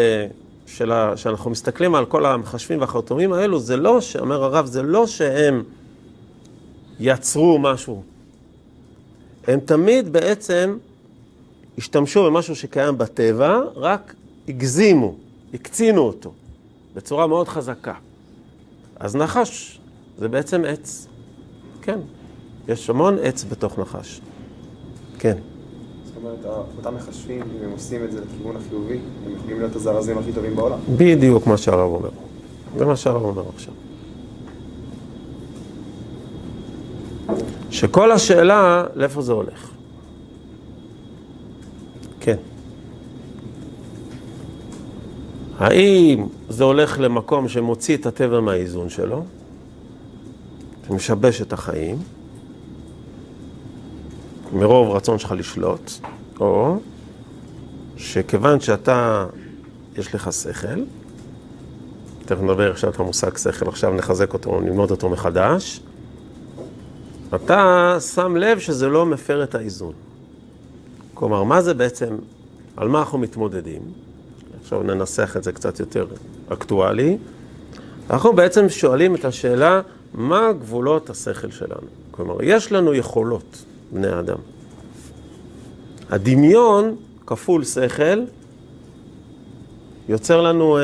של 0.65 0.91
ה, 0.91 1.17
שאנחנו 1.17 1.51
מסתכלים 1.51 1.95
על 1.95 2.05
כל 2.05 2.25
המחשבים 2.25 2.81
והחרטומים 2.81 3.33
האלו, 3.33 3.59
זה 3.59 3.77
לא, 3.77 4.01
שאומר 4.01 4.43
הרב, 4.43 4.65
זה 4.65 4.83
לא 4.83 5.07
שהם 5.07 5.63
יצרו 6.99 7.59
משהו. 7.59 8.03
הם 9.47 9.59
תמיד 9.59 10.13
בעצם 10.13 10.77
השתמשו 11.77 12.25
במשהו 12.25 12.55
שקיים 12.55 12.97
בטבע, 12.97 13.59
רק 13.75 14.13
הגזימו, 14.47 15.15
הקצינו 15.53 16.01
אותו 16.01 16.31
בצורה 16.95 17.27
מאוד 17.27 17.47
חזקה. 17.47 17.93
אז 18.99 19.15
נחש 19.15 19.79
זה 20.17 20.27
בעצם 20.27 20.63
עץ. 20.67 21.07
כן, 21.81 21.99
יש 22.67 22.89
המון 22.89 23.17
עץ 23.21 23.43
בתוך 23.43 23.79
נחש. 23.79 24.21
כן. 25.19 25.37
זאת 26.05 26.15
אומרת, 26.15 26.45
אותם 26.77 26.95
מחשבים, 26.95 27.41
אם 27.41 27.65
הם 27.65 27.71
עושים 27.71 28.03
את 28.03 28.11
זה 28.11 28.21
לכיוון 28.21 28.55
החיובי, 28.55 28.99
הם 29.25 29.35
יכולים 29.35 29.59
להיות 29.59 29.75
הזרזים 29.75 30.17
הכי 30.17 30.33
טובים 30.33 30.55
בעולם. 30.55 30.79
בדיוק 30.97 31.47
מה 31.47 31.57
שהרב 31.57 31.91
אומר. 31.91 32.09
זה 32.77 32.85
מה 32.85 32.95
שהרב 32.95 33.21
אומר 33.23 33.43
עכשיו. 33.55 33.73
שכל 37.71 38.11
השאלה, 38.11 38.83
לאיפה 38.95 39.21
זה 39.21 39.33
הולך? 39.33 39.71
כן. 42.19 42.37
האם 45.57 46.25
זה 46.49 46.63
הולך 46.63 46.99
למקום 46.99 47.47
שמוציא 47.47 47.97
את 47.97 48.05
הטבע 48.05 48.39
מהאיזון 48.39 48.89
שלו, 48.89 49.25
שמשבש 50.87 51.41
את 51.41 51.53
החיים, 51.53 51.97
מרוב 54.53 54.95
רצון 54.95 55.19
שלך 55.19 55.31
לשלוט, 55.37 55.91
או 56.39 56.77
שכיוון 57.97 58.59
שאתה, 58.59 59.25
יש 59.97 60.15
לך 60.15 60.33
שכל, 60.33 60.83
תכף 62.25 62.41
נדבר 62.41 62.71
עכשיו 62.71 62.89
את 62.89 62.99
המושג 62.99 63.37
שכל, 63.37 63.67
עכשיו 63.67 63.93
נחזק 63.93 64.33
אותו, 64.33 64.59
נלמוד 64.61 64.91
אותו 64.91 65.09
מחדש, 65.09 65.79
אתה 67.35 67.97
שם 68.13 68.35
לב 68.35 68.59
שזה 68.59 68.87
לא 68.87 69.05
מפר 69.05 69.43
את 69.43 69.55
האיזון. 69.55 69.93
כלומר, 71.13 71.43
מה 71.43 71.61
זה 71.61 71.73
בעצם, 71.73 72.15
על 72.77 72.87
מה 72.87 72.99
אנחנו 72.99 73.17
מתמודדים? 73.17 73.81
עכשיו 74.67 74.83
ננסח 74.83 75.37
את 75.37 75.43
זה 75.43 75.51
קצת 75.51 75.79
יותר 75.79 76.05
אקטואלי. 76.53 77.17
אנחנו 78.09 78.33
בעצם 78.33 78.69
שואלים 78.69 79.15
את 79.15 79.25
השאלה, 79.25 79.81
מה 80.13 80.53
גבולות 80.53 81.09
השכל 81.09 81.51
שלנו? 81.51 81.87
כלומר, 82.11 82.35
יש 82.43 82.71
לנו 82.71 82.93
יכולות, 82.93 83.63
בני 83.91 84.19
אדם. 84.19 84.37
הדמיון 86.09 86.95
כפול 87.25 87.63
שכל 87.63 88.23
יוצר 90.09 90.41
לנו 90.41 90.77
אה, 90.77 90.83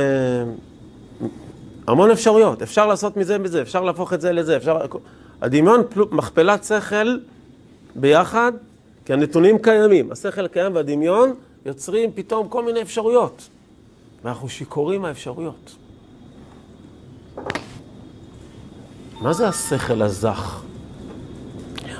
המון 1.87 2.11
אפשרויות. 2.11 2.61
אפשר 2.61 2.87
לעשות 2.87 3.17
מזה 3.17 3.37
מזה, 3.37 3.61
אפשר 3.61 3.83
להפוך 3.83 4.13
את 4.13 4.21
זה 4.21 4.31
לזה, 4.31 4.57
אפשר... 4.57 4.77
הדמיון 5.41 5.81
פל... 5.89 6.01
מכפלת 6.11 6.63
שכל 6.63 7.17
ביחד, 7.95 8.51
כי 9.05 9.13
הנתונים 9.13 9.57
קיימים. 9.57 10.11
השכל 10.11 10.47
קיים 10.47 10.75
והדמיון 10.75 11.33
יוצרים 11.65 12.11
פתאום 12.15 12.47
כל 12.47 12.65
מיני 12.65 12.81
אפשרויות. 12.81 13.49
ואנחנו 14.23 14.49
שיכורים 14.49 15.01
מהאפשרויות. 15.01 15.75
מה 19.21 19.33
זה 19.33 19.47
השכל 19.47 20.01
הזך? 20.01 20.61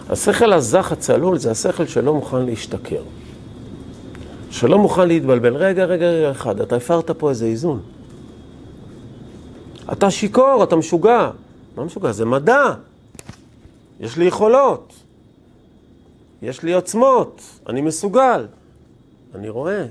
השכל 0.09 0.53
הזך 0.53 0.91
הצלול 0.91 1.37
זה 1.37 1.51
השכל 1.51 1.87
שלא 1.87 2.13
מוכן 2.13 2.45
להשתכר. 2.45 3.03
שלא 4.51 4.77
מוכן 4.77 5.07
להתבלבל. 5.07 5.55
רגע, 5.55 5.85
רגע, 5.85 6.05
רגע 6.05 6.31
אחד, 6.31 6.61
אתה 6.61 6.75
הפרת 6.75 7.11
פה 7.11 7.29
איזה 7.29 7.45
איזון. 7.45 7.81
אתה 9.91 10.11
שיכור, 10.11 10.63
אתה 10.63 10.75
משוגע. 10.75 11.31
מה 11.75 11.83
משוגע? 11.83 12.11
זה 12.11 12.25
מדע. 12.25 12.73
יש 13.99 14.17
לי 14.17 14.25
יכולות. 14.25 14.93
יש 16.41 16.63
לי 16.63 16.73
עוצמות. 16.73 17.41
אני 17.69 17.81
מסוגל. 17.81 18.47
אני 19.35 19.49
רואה. 19.49 19.85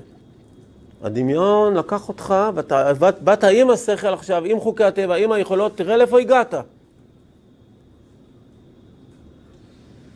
הדמיון 1.03 1.75
לקח 1.75 2.09
אותך, 2.09 2.35
ואתה 2.55 2.95
באת, 2.95 3.23
באת 3.23 3.45
עם 3.45 3.71
השכל 3.71 4.15
עכשיו, 4.15 4.45
עם 4.45 4.61
חוקי 4.61 4.85
הטבע, 4.85 5.15
עם 5.15 5.33
היכולות, 5.33 5.77
תראה 5.77 5.97
לאיפה 5.97 6.21
הגעת. 6.21 6.55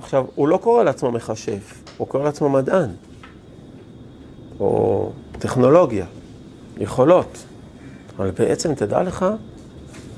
עכשיו, 0.00 0.24
הוא 0.34 0.48
לא 0.48 0.56
קורא 0.56 0.82
לעצמו 0.82 1.12
מכשף, 1.12 1.82
הוא 1.96 2.08
קורא 2.08 2.24
לעצמו 2.24 2.48
מדען, 2.48 2.90
או 4.60 5.12
טכנולוגיה, 5.38 6.06
יכולות. 6.78 7.44
אבל 8.16 8.30
בעצם, 8.30 8.74
תדע 8.74 9.02
לך, 9.02 9.26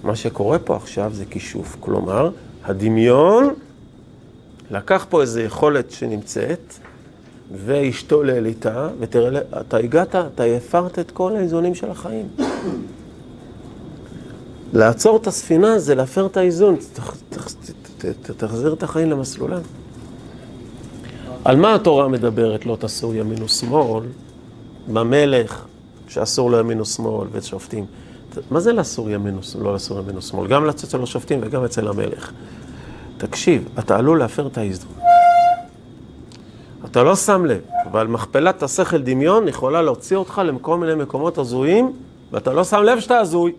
מה 0.02 0.16
שקורה 0.16 0.59
פה 0.59 0.76
עכשיו 0.76 1.11
זה 1.14 1.24
כישוף. 1.24 1.76
כלומר, 1.81 2.31
הדמיון 2.64 3.54
לקח 4.70 5.07
פה 5.09 5.20
איזו 5.20 5.40
יכולת 5.40 5.90
שנמצאת, 5.90 6.74
והשתולל 7.52 8.46
איתה, 8.46 8.88
ותראה, 9.00 9.40
אתה 9.61 9.76
הגעת, 9.76 10.14
אתה 10.14 10.44
הפרת 10.44 10.98
את 10.98 11.11
כל 11.11 11.37
האיזונים 11.37 11.74
של 11.74 11.90
החיים. 11.90 12.28
לעצור 14.72 15.16
את 15.16 15.26
הספינה 15.26 15.78
זה 15.78 15.94
להפר 15.94 16.26
את 16.26 16.37
האיזון, 16.37 16.76
תחזיר 18.37 18.72
את 18.72 18.82
החיים 18.82 19.11
למסלולם. 19.11 19.61
על 21.44 21.56
מה 21.56 21.74
התורה 21.74 22.08
מדברת? 22.08 22.66
לא 22.66 22.76
תעשו 22.76 23.14
ימין 23.14 23.42
ושמאל, 23.42 24.04
במלך, 24.92 25.64
שאסור 26.08 26.50
לו 26.50 26.58
ימין 26.58 26.80
ושמאל 26.80 27.28
ושופטים. 27.32 27.87
מה 28.50 28.61
זה 28.61 28.72
לאסור 28.72 29.11
ימין 29.11 29.38
ושמאל, 29.38 29.64
לא 29.64 29.72
לאסור 29.72 29.98
ימין 29.98 30.16
ושמאל? 30.16 30.48
גם 30.48 30.68
אצל 30.68 31.02
השופטים 31.02 31.40
וגם 31.42 31.64
אצל 31.64 31.88
המלך. 31.88 32.32
תקשיב, 33.18 33.68
אתה 33.78 33.96
עלול 33.96 34.18
להפר 34.18 34.46
את 34.46 34.58
האיזון. 34.58 35.08
אתה 36.84 37.02
לא 37.02 37.16
שם 37.16 37.44
לב, 37.44 37.60
אבל 37.90 38.06
מכפלת 38.06 38.62
השכל 38.62 39.02
דמיון 39.02 39.48
יכולה 39.48 39.82
להוציא 39.82 40.16
אותך 40.16 40.42
לכל 40.44 40.78
מיני 40.78 40.94
מקומות 40.94 41.38
הזויים, 41.38 41.92
ואתה 42.32 42.52
לא 42.52 42.64
שם 42.64 42.82
לב 42.82 43.00
שאתה 43.00 43.18
הזוי. 43.18 43.52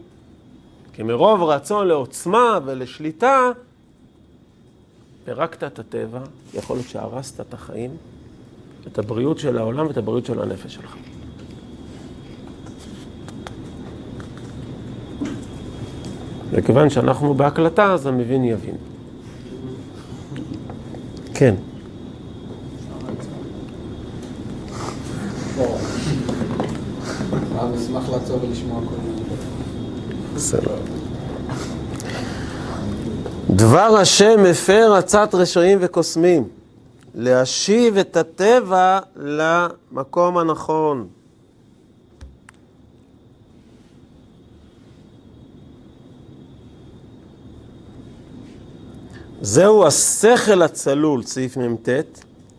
כי 0.93 1.03
מרוב 1.03 1.43
רצון 1.43 1.87
לעוצמה 1.87 2.59
ולשליטה, 2.65 3.51
פירקת 5.25 5.63
את 5.63 5.79
הטבע, 5.79 6.19
יכול 6.53 6.75
להיות 6.75 6.87
שהרסת 6.87 7.41
את 7.41 7.53
החיים, 7.53 7.91
את 8.87 8.99
הבריאות 8.99 9.39
של 9.39 9.57
העולם 9.57 9.87
ואת 9.87 9.97
הבריאות 9.97 10.25
של 10.25 10.41
הנפש 10.41 10.73
שלך. 10.73 10.95
וכיוון 16.51 16.89
שאנחנו 16.89 17.33
בהקלטה, 17.33 17.93
אז 17.93 18.05
המבין 18.05 18.43
יבין. 18.43 18.75
כן. 21.33 21.55
אני 27.59 27.77
אשמח 27.89 28.09
לעצור 28.09 28.39
ולשמוע 28.43 28.81
כל. 28.81 28.95
דבר 33.49 33.97
השם 33.97 34.43
מפר 34.49 34.93
עצת 34.93 35.29
רשעים 35.33 35.77
וקוסמים, 35.81 36.47
להשיב 37.15 37.97
את 37.97 38.17
הטבע 38.17 38.99
למקום 39.15 40.37
הנכון. 40.37 41.07
זהו 49.41 49.85
השכל 49.85 50.61
הצלול, 50.61 51.23
סעיף 51.23 51.57
מ"ט, 51.57 51.89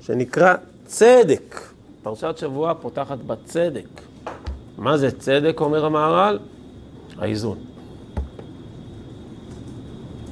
שנקרא 0.00 0.54
צדק. 0.86 1.60
פרשת 2.02 2.34
שבוע 2.38 2.74
פותחת 2.74 3.18
בצדק. 3.18 4.09
מה 4.80 4.98
זה 4.98 5.10
צדק, 5.10 5.60
אומר 5.60 5.84
המהר"ל? 5.84 6.38
האיזון. 7.18 7.58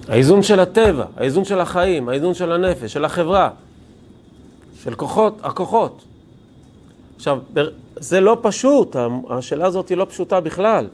האיזון 0.08 0.42
של 0.42 0.60
הטבע, 0.60 1.04
האיזון 1.16 1.44
של 1.44 1.60
החיים, 1.60 2.08
האיזון 2.08 2.34
של 2.34 2.52
הנפש, 2.52 2.92
של 2.92 3.04
החברה, 3.04 3.50
של 4.82 4.94
כוחות, 4.94 5.38
הכוחות. 5.42 6.04
עכשיו, 7.16 7.38
זה 7.96 8.20
לא 8.20 8.38
פשוט, 8.42 8.96
השאלה 9.30 9.66
הזאת 9.66 9.88
היא 9.88 9.96
לא 9.96 10.04
פשוטה 10.04 10.40
בכלל, 10.40 10.88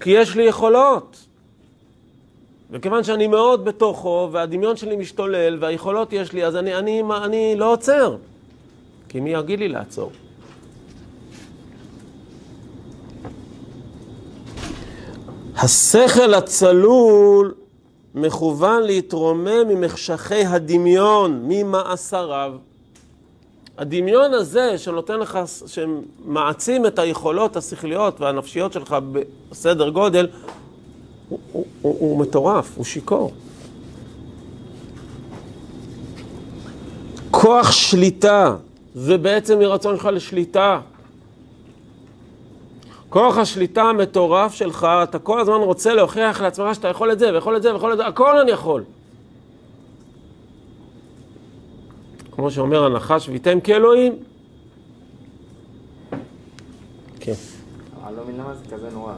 כי 0.00 0.10
יש 0.10 0.36
לי 0.36 0.42
יכולות. 0.42 1.26
וכיוון 2.70 3.04
שאני 3.04 3.26
מאוד 3.26 3.64
בתוכו, 3.64 4.28
והדמיון 4.32 4.76
שלי 4.76 4.96
משתולל, 4.96 5.58
והיכולות 5.60 6.12
יש 6.12 6.32
לי, 6.32 6.44
אז 6.44 6.56
אני, 6.56 6.74
אני, 6.74 7.02
אני 7.24 7.54
לא 7.56 7.72
עוצר. 7.72 8.16
כי 9.08 9.20
מי 9.20 9.30
יגיד 9.30 9.58
לי 9.58 9.68
לעצור? 9.68 10.12
השכל 15.62 16.34
הצלול 16.34 17.54
מכוון 18.14 18.82
להתרומם 18.82 19.68
ממחשכי 19.68 20.44
הדמיון, 20.44 21.40
ממאסריו. 21.48 22.52
הדמיון 23.78 24.34
הזה 24.34 24.78
שנותן 24.78 25.20
לך, 25.20 25.38
שמעצים 25.66 26.86
את 26.86 26.98
היכולות 26.98 27.56
השכליות 27.56 28.20
והנפשיות 28.20 28.72
שלך 28.72 28.96
בסדר 29.50 29.88
גודל, 29.88 30.28
הוא, 31.28 31.38
הוא, 31.52 31.66
הוא, 31.82 31.96
הוא 31.98 32.18
מטורף, 32.18 32.76
הוא 32.76 32.84
שיכור. 32.84 33.32
כוח 37.30 37.70
שליטה, 37.70 38.56
זה 38.94 39.18
בעצם 39.18 39.58
מרצון 39.58 39.96
שלך 39.96 40.08
לשליטה. 40.12 40.80
כוח 43.10 43.36
השליטה 43.38 43.82
המטורף 43.82 44.54
שלך, 44.54 44.86
אתה 45.02 45.18
כל 45.18 45.40
הזמן 45.40 45.54
רוצה 45.54 45.94
להוכיח 45.94 46.40
לעצמך 46.40 46.74
שאתה 46.74 46.88
יכול 46.88 47.12
את 47.12 47.18
זה, 47.18 47.32
ויכול 47.34 47.56
את 47.56 47.62
זה, 47.62 47.72
ויכול 47.74 47.92
את 47.92 47.96
זה, 47.98 48.06
הכל 48.06 48.38
אני 48.38 48.50
יכול. 48.50 48.84
כמו 52.32 52.50
שאומר 52.50 52.84
הנחש, 52.84 53.28
ויתם 53.28 53.60
כאלוהים. 53.60 54.12
כן. 57.20 57.32
אני 58.06 58.16
לא 58.16 58.22
מבין 58.24 58.36
למה 58.36 58.54
זה 58.54 58.76
כזה 58.76 58.88
נורא. 58.92 59.12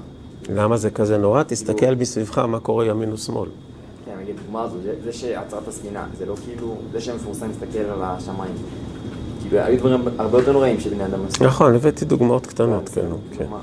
למה 0.49 0.77
זה 0.77 0.91
כזה 0.91 1.19
נורא? 1.19 1.43
תסתכל 1.43 1.95
מסביבך 1.95 2.39
מה 2.39 2.61
קורה 2.61 2.85
ימין 2.87 3.13
ושמאל. 3.13 3.49
כן, 4.05 4.13
נגיד, 4.23 4.37
דוגמה 4.45 4.63
הזו, 4.63 4.77
זה- 4.83 4.95
זה 5.05 5.13
שעצר 5.13 5.59
את 5.59 5.69
הספינה, 5.69 6.07
זה 6.19 6.27
לא 6.27 6.35
כאילו, 6.37 6.77
זה 6.93 7.01
שמפורסם 7.01 7.49
להסתכל 7.49 7.79
על 7.79 8.03
השמיים. 8.03 8.55
כאילו, 9.53 9.65
היו 9.65 9.79
דברים 9.79 10.01
הרבה 10.19 10.39
יותר 10.39 10.53
נוראים 10.53 10.81
שבני 10.81 11.05
אדם 11.07 11.19
עשו. 11.29 11.45
נכון, 11.45 11.75
הבאתי 11.75 12.05
דוגמאות 12.05 12.47
קטנות, 12.47 12.89
כן, 12.89 13.01
כן, 13.39 13.45
דוגמה- 13.45 13.59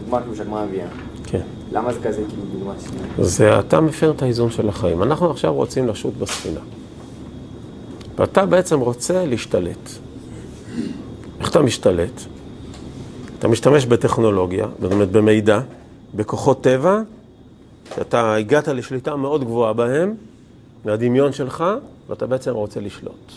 דוגמה 0.00 0.20
כאילו 0.20 0.36
שהגמרא 0.36 0.62
הביאה. 0.62 0.86
כן. 1.24 1.40
למה 1.72 1.92
זה 1.92 2.00
כזה 2.02 2.22
כאילו 2.28 2.42
דוגמה 2.58 2.72
שנייה? 2.88 3.04
זה 3.28 3.58
אתה 3.58 3.80
מפר 3.80 4.10
את 4.10 4.22
האיזון 4.22 4.50
של 4.50 4.68
החיים. 4.68 5.02
אנחנו 5.02 5.30
עכשיו 5.30 5.54
רוצים 5.54 5.88
לשוט 5.88 6.14
בספינה. 6.18 6.60
ואתה 8.18 8.46
בעצם 8.46 8.80
רוצה 8.80 9.24
להשתלט. 9.26 9.90
איך 11.40 11.50
אתה 11.50 11.62
משתלט? 11.62 12.20
אתה 13.38 13.48
משתמש 13.48 13.86
בטכנולוגיה, 13.86 14.66
זאת 14.80 14.92
אומרת 14.92 15.10
במידע, 15.10 15.60
בכוחות 16.14 16.60
טבע, 16.62 17.00
שאתה 17.96 18.34
הגעת 18.34 18.68
לשליטה 18.68 19.16
מאוד 19.16 19.44
גבוהה 19.44 19.72
בהם, 19.72 20.14
מהדמיון 20.84 21.32
שלך, 21.32 21.64
ואתה 22.08 22.26
בעצם 22.26 22.50
רוצה 22.50 22.80
לשלוט. 22.80 23.32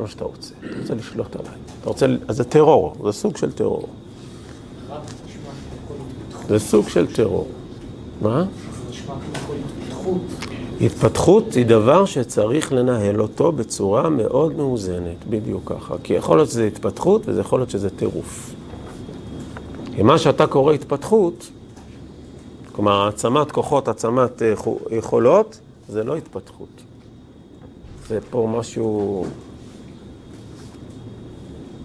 מה 0.00 0.08
שאתה 0.08 0.24
רוצה. 0.24 0.54
אתה 0.60 0.78
רוצה 0.80 0.94
לשלוט 0.94 1.36
עליי. 1.36 1.54
אתה 1.80 1.88
רוצה, 1.88 2.06
אז 2.28 2.36
זה 2.36 2.44
טרור, 2.44 2.94
זה 3.04 3.12
סוג 3.12 3.36
של 3.36 3.52
טרור. 3.52 3.88
זה 6.48 6.58
סוג 6.58 6.88
של 6.88 7.14
טרור. 7.14 7.48
מה? 8.20 8.44
התפתחות 10.80 11.54
היא 11.54 11.66
דבר 11.66 12.04
שצריך 12.04 12.72
לנהל 12.72 13.22
אותו 13.22 13.52
בצורה 13.52 14.08
מאוד 14.08 14.56
מאוזנת, 14.56 15.26
בדיוק 15.30 15.72
ככה. 15.72 15.94
כי 16.02 16.14
יכול 16.14 16.36
להיות 16.36 16.48
שזה 16.50 16.66
התפתחות 16.66 17.22
וזה 17.28 17.40
יכול 17.40 17.58
להיות 17.58 17.70
שזה 17.70 17.90
טירוף. 17.90 18.54
כי 19.96 20.02
מה 20.02 20.18
שאתה 20.18 20.46
קורא 20.46 20.72
התפתחות, 20.72 21.50
כלומר 22.72 22.92
העצמת 22.92 23.52
כוחות, 23.52 23.88
העצמת 23.88 24.42
אה, 24.42 24.54
יכולות, 24.90 25.60
זה 25.88 26.04
לא 26.04 26.16
התפתחות. 26.16 26.68
זה 28.08 28.18
פה 28.30 28.48
משהו... 28.58 29.24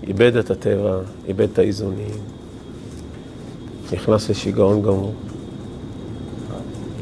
איבד 0.08 0.36
את 0.36 0.52
הטבע, 0.52 0.98
איבד 1.28 1.48
את 1.54 1.60
האיזונים, 1.60 2.18
נכנס 3.94 4.30
לשיגעון 4.30 4.82
גמור. 4.82 5.14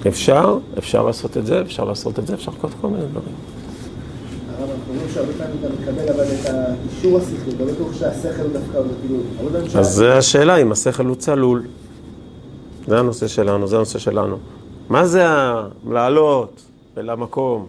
אפשר, 0.08 0.58
אפשר 0.78 1.04
לעשות 1.04 1.38
את 1.38 1.46
זה, 1.46 1.62
אפשר 1.62 1.84
לעשות 1.84 2.20
את 2.20 2.28
זה, 2.28 2.34
אפשר 2.34 2.52
לעשות 2.52 2.72
כל 2.82 2.88
מיני 2.88 3.06
דברים. 3.06 3.36
הרב, 4.50 4.70
אנחנו 4.70 4.94
אומרים 4.94 5.10
שהרבה 5.14 5.34
פעמים 5.34 5.58
אתה 5.60 5.68
מקבל 5.82 6.14
אבל 6.14 6.24
את 6.24 6.46
האישור 6.46 7.18
השכלי, 7.18 7.66
לא 7.66 7.74
בטוח 7.74 7.94
שהשכל 7.94 8.48
דווקא, 8.54 8.78
הוא 8.78 8.88
כאילו, 9.02 9.80
אז 9.80 9.88
זה 9.96 10.18
השאלה, 10.18 10.58
אם 10.58 10.72
השכל 10.72 11.06
הוא 11.06 11.16
צלול. 11.16 11.64
זה 12.88 13.00
הנושא 13.00 13.28
שלנו, 13.28 13.68
זה 13.68 13.76
הנושא 13.76 14.00
שלנו. 14.00 14.38
מה 14.90 15.06
זה 15.06 15.26
לעלות 15.90 16.62
למקום? 16.98 17.68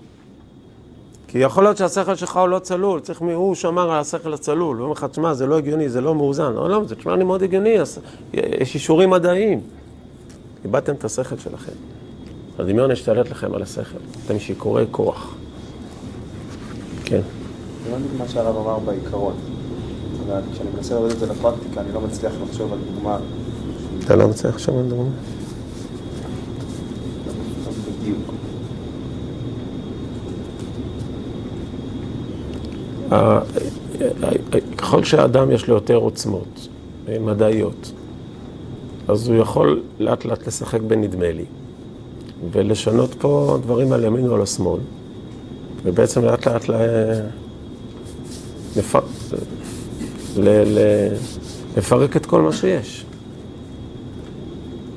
כי 1.35 1.39
יכול 1.39 1.65
להיות 1.65 1.77
שהשכל 1.77 2.15
שלך 2.15 2.37
הוא 2.37 2.49
לא 2.49 2.59
צלול, 2.59 3.01
צריך 3.01 3.21
מי, 3.21 3.33
הוא 3.33 3.55
שמר 3.55 3.91
על 3.91 4.01
השכל 4.01 4.35
הצלול, 4.35 4.77
הוא 4.77 4.85
אומר 4.85 4.93
לך, 4.93 5.05
תשמע, 5.05 5.35
זה 5.35 5.47
לא 5.47 5.59
הגיוני, 5.59 5.89
זה 5.89 6.01
לא 6.01 6.15
מאוזן. 6.15 6.53
לא, 6.53 6.71
לא, 6.71 6.85
זה 6.85 6.95
תשמע 6.95 7.17
לי 7.17 7.25
מאוד 7.25 7.43
הגיוני, 7.43 7.77
יש 8.33 8.75
אישורים 8.75 9.11
מדעיים. 9.11 9.61
איבדתם 10.65 10.95
את 10.95 11.05
השכל 11.05 11.39
שלכם. 11.39 11.73
הדמיון 12.59 12.91
השתלט 12.91 13.31
לכם 13.31 13.55
על 13.55 13.63
השכל. 13.63 13.99
אתם 14.27 14.39
שיכורי 14.39 14.85
כוח. 14.91 15.35
כן. 17.05 17.21
זה 17.85 17.91
לא 17.91 17.97
בדיוק 17.97 18.13
מה 18.19 18.29
שהרב 18.29 18.57
אמר 18.57 18.79
בעיקרון. 18.79 19.35
אבל 20.27 20.41
כשאני 20.53 20.69
מנסה 20.77 20.95
להוריד 20.95 21.13
את 21.13 21.19
זה 21.19 21.27
לפרקטיקה, 21.27 21.81
אני 21.81 21.93
לא 21.95 22.01
מצליח 22.01 22.33
לחשוב 22.43 22.73
על 22.73 22.79
דוגמה 22.95 23.19
אתה 24.05 24.17
לא 24.17 24.29
מצליח 24.29 24.55
עכשיו 24.55 24.81
לדבר? 24.81 25.03
בדיוק. 28.01 28.34
ככל 34.77 35.05
שהאדם 35.05 35.51
יש 35.51 35.69
לו 35.69 35.75
יותר 35.75 35.95
עוצמות 35.95 36.69
אה, 37.09 37.19
מדעיות, 37.19 37.93
אז 39.09 39.29
הוא 39.29 39.37
יכול 39.37 39.83
לאט 39.99 40.25
לאט 40.25 40.47
לשחק 40.47 40.81
בנדמה 40.81 41.33
לי, 41.33 41.45
ולשנות 42.53 43.15
פה 43.19 43.59
דברים 43.63 43.93
על 43.93 44.05
ימין 44.05 44.29
או 44.29 44.35
על 44.35 44.43
השמאל, 44.43 44.81
ובעצם 45.83 46.25
לאט 46.25 46.47
לאט 46.47 46.69
ל... 46.69 46.75
לפ... 48.77 48.97
ל... 50.37 50.49
ל... 50.49 50.79
לפרק 51.77 52.17
את 52.17 52.27
כל 52.27 52.43
מה 52.43 52.53
שיש. 52.53 53.05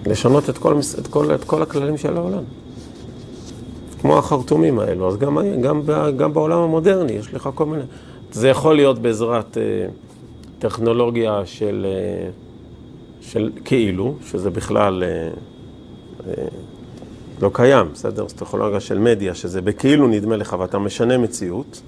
לשנות 0.05 0.49
את 0.49 0.57
כל, 0.57 0.79
את 0.99 1.07
כל, 1.07 1.35
את 1.35 1.43
כל 1.43 1.61
הכללים 1.61 1.97
של 1.97 2.17
העולם. 2.17 2.43
כמו 4.01 4.17
החרטומים 4.17 4.79
האלו, 4.79 5.07
אז 5.07 5.17
גם, 5.17 5.37
גם, 5.61 5.81
גם 6.17 6.33
בעולם 6.33 6.59
המודרני 6.59 7.11
יש 7.11 7.33
לך 7.33 7.49
כל 7.55 7.65
מיני... 7.65 7.83
זה 8.31 8.49
יכול 8.49 8.75
להיות 8.75 8.99
בעזרת 8.99 9.57
אה, 9.57 9.87
טכנולוגיה 10.59 11.41
של, 11.45 11.85
אה, 11.89 12.29
של 13.21 13.51
כאילו, 13.65 14.15
שזה 14.25 14.49
בכלל 14.49 15.03
אה, 15.03 15.29
אה, 16.27 16.47
לא 17.41 17.49
קיים, 17.53 17.87
בסדר? 17.93 18.27
זו 18.27 18.35
טכנולוגיה 18.35 18.79
של 18.79 18.99
מדיה, 18.99 19.35
שזה 19.35 19.61
בכאילו 19.61 20.07
נדמה 20.07 20.37
לך 20.37 20.55
ואתה 20.59 20.79
משנה 20.79 21.17
מציאות, 21.17 21.81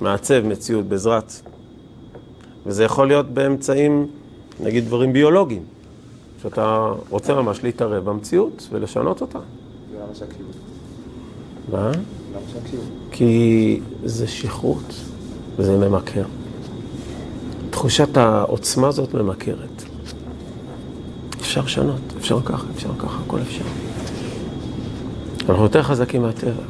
מעצב 0.00 0.46
מציאות 0.46 0.84
בעזרת... 0.84 1.32
וזה 2.66 2.84
יכול 2.84 3.08
להיות 3.08 3.26
באמצעים, 3.26 4.06
נגיד 4.60 4.84
דברים 4.84 5.12
ביולוגיים, 5.12 5.62
שאתה 6.42 6.92
רוצה 7.10 7.34
ממש 7.34 7.64
להתערב 7.64 8.04
במציאות 8.04 8.68
ולשנות 8.70 9.20
אותה. 9.20 9.38
זה 9.92 9.98
למה 10.04 10.14
שהקשיבו. 10.14 10.77
מה? 11.72 11.90
כי 13.10 13.80
זה 14.04 14.28
שכרות 14.28 14.94
וזה 15.56 15.88
ממכר. 15.88 16.24
תחושת 17.70 18.16
העוצמה 18.16 18.88
הזאת 18.88 19.14
ממכרת. 19.14 19.82
אפשר 21.40 21.60
לשנות, 21.60 22.00
אפשר 22.16 22.40
ככה, 22.44 22.66
אפשר 22.74 22.88
ככה, 22.98 23.18
הכל 23.26 23.40
אפשר. 23.40 23.64
אנחנו 25.48 25.62
יותר 25.62 25.82
חזקים 25.82 26.22
מהטבע. 26.22 26.62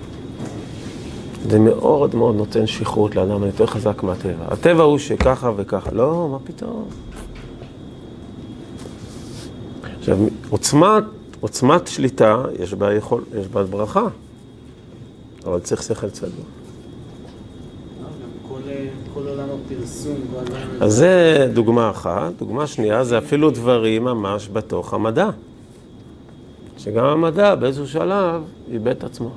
זה 1.50 1.58
מאוד 1.58 2.14
מאוד 2.14 2.36
נותן 2.36 2.66
שכרות 2.66 3.16
לאדם, 3.16 3.36
אני 3.36 3.46
יותר 3.46 3.66
חזק 3.66 4.02
מהטבע. 4.02 4.44
הטבע 4.48 4.82
הוא 4.82 4.98
שככה 4.98 5.52
וככה. 5.56 5.90
לא, 5.90 6.28
מה 6.32 6.38
פתאום? 6.44 6.84
עכשיו, 9.98 10.18
עוצמת, 10.50 11.04
עוצמת 11.40 11.86
שליטה, 11.86 12.42
יש 12.58 12.74
בה, 12.74 12.94
יכול, 12.94 13.24
יש 13.40 13.48
בה 13.48 13.64
ברכה, 13.64 14.06
אבל 15.44 15.60
צריך 15.60 15.82
שכל 15.82 15.98
עולם... 20.38 20.58
אז 20.80 20.94
זה 20.94 21.46
דוגמה 21.54 21.90
אחת. 21.90 22.32
דוגמה 22.38 22.66
שנייה 22.66 23.04
זה 23.04 23.18
אפילו 23.18 23.50
דברים 23.50 24.04
ממש 24.04 24.48
בתוך 24.52 24.94
המדע. 24.94 25.30
שגם 26.78 27.04
המדע 27.04 27.54
באיזשהו 27.54 27.86
שלב 27.86 28.42
איבד 28.70 28.88
את 28.88 29.04
עצמו. 29.04 29.30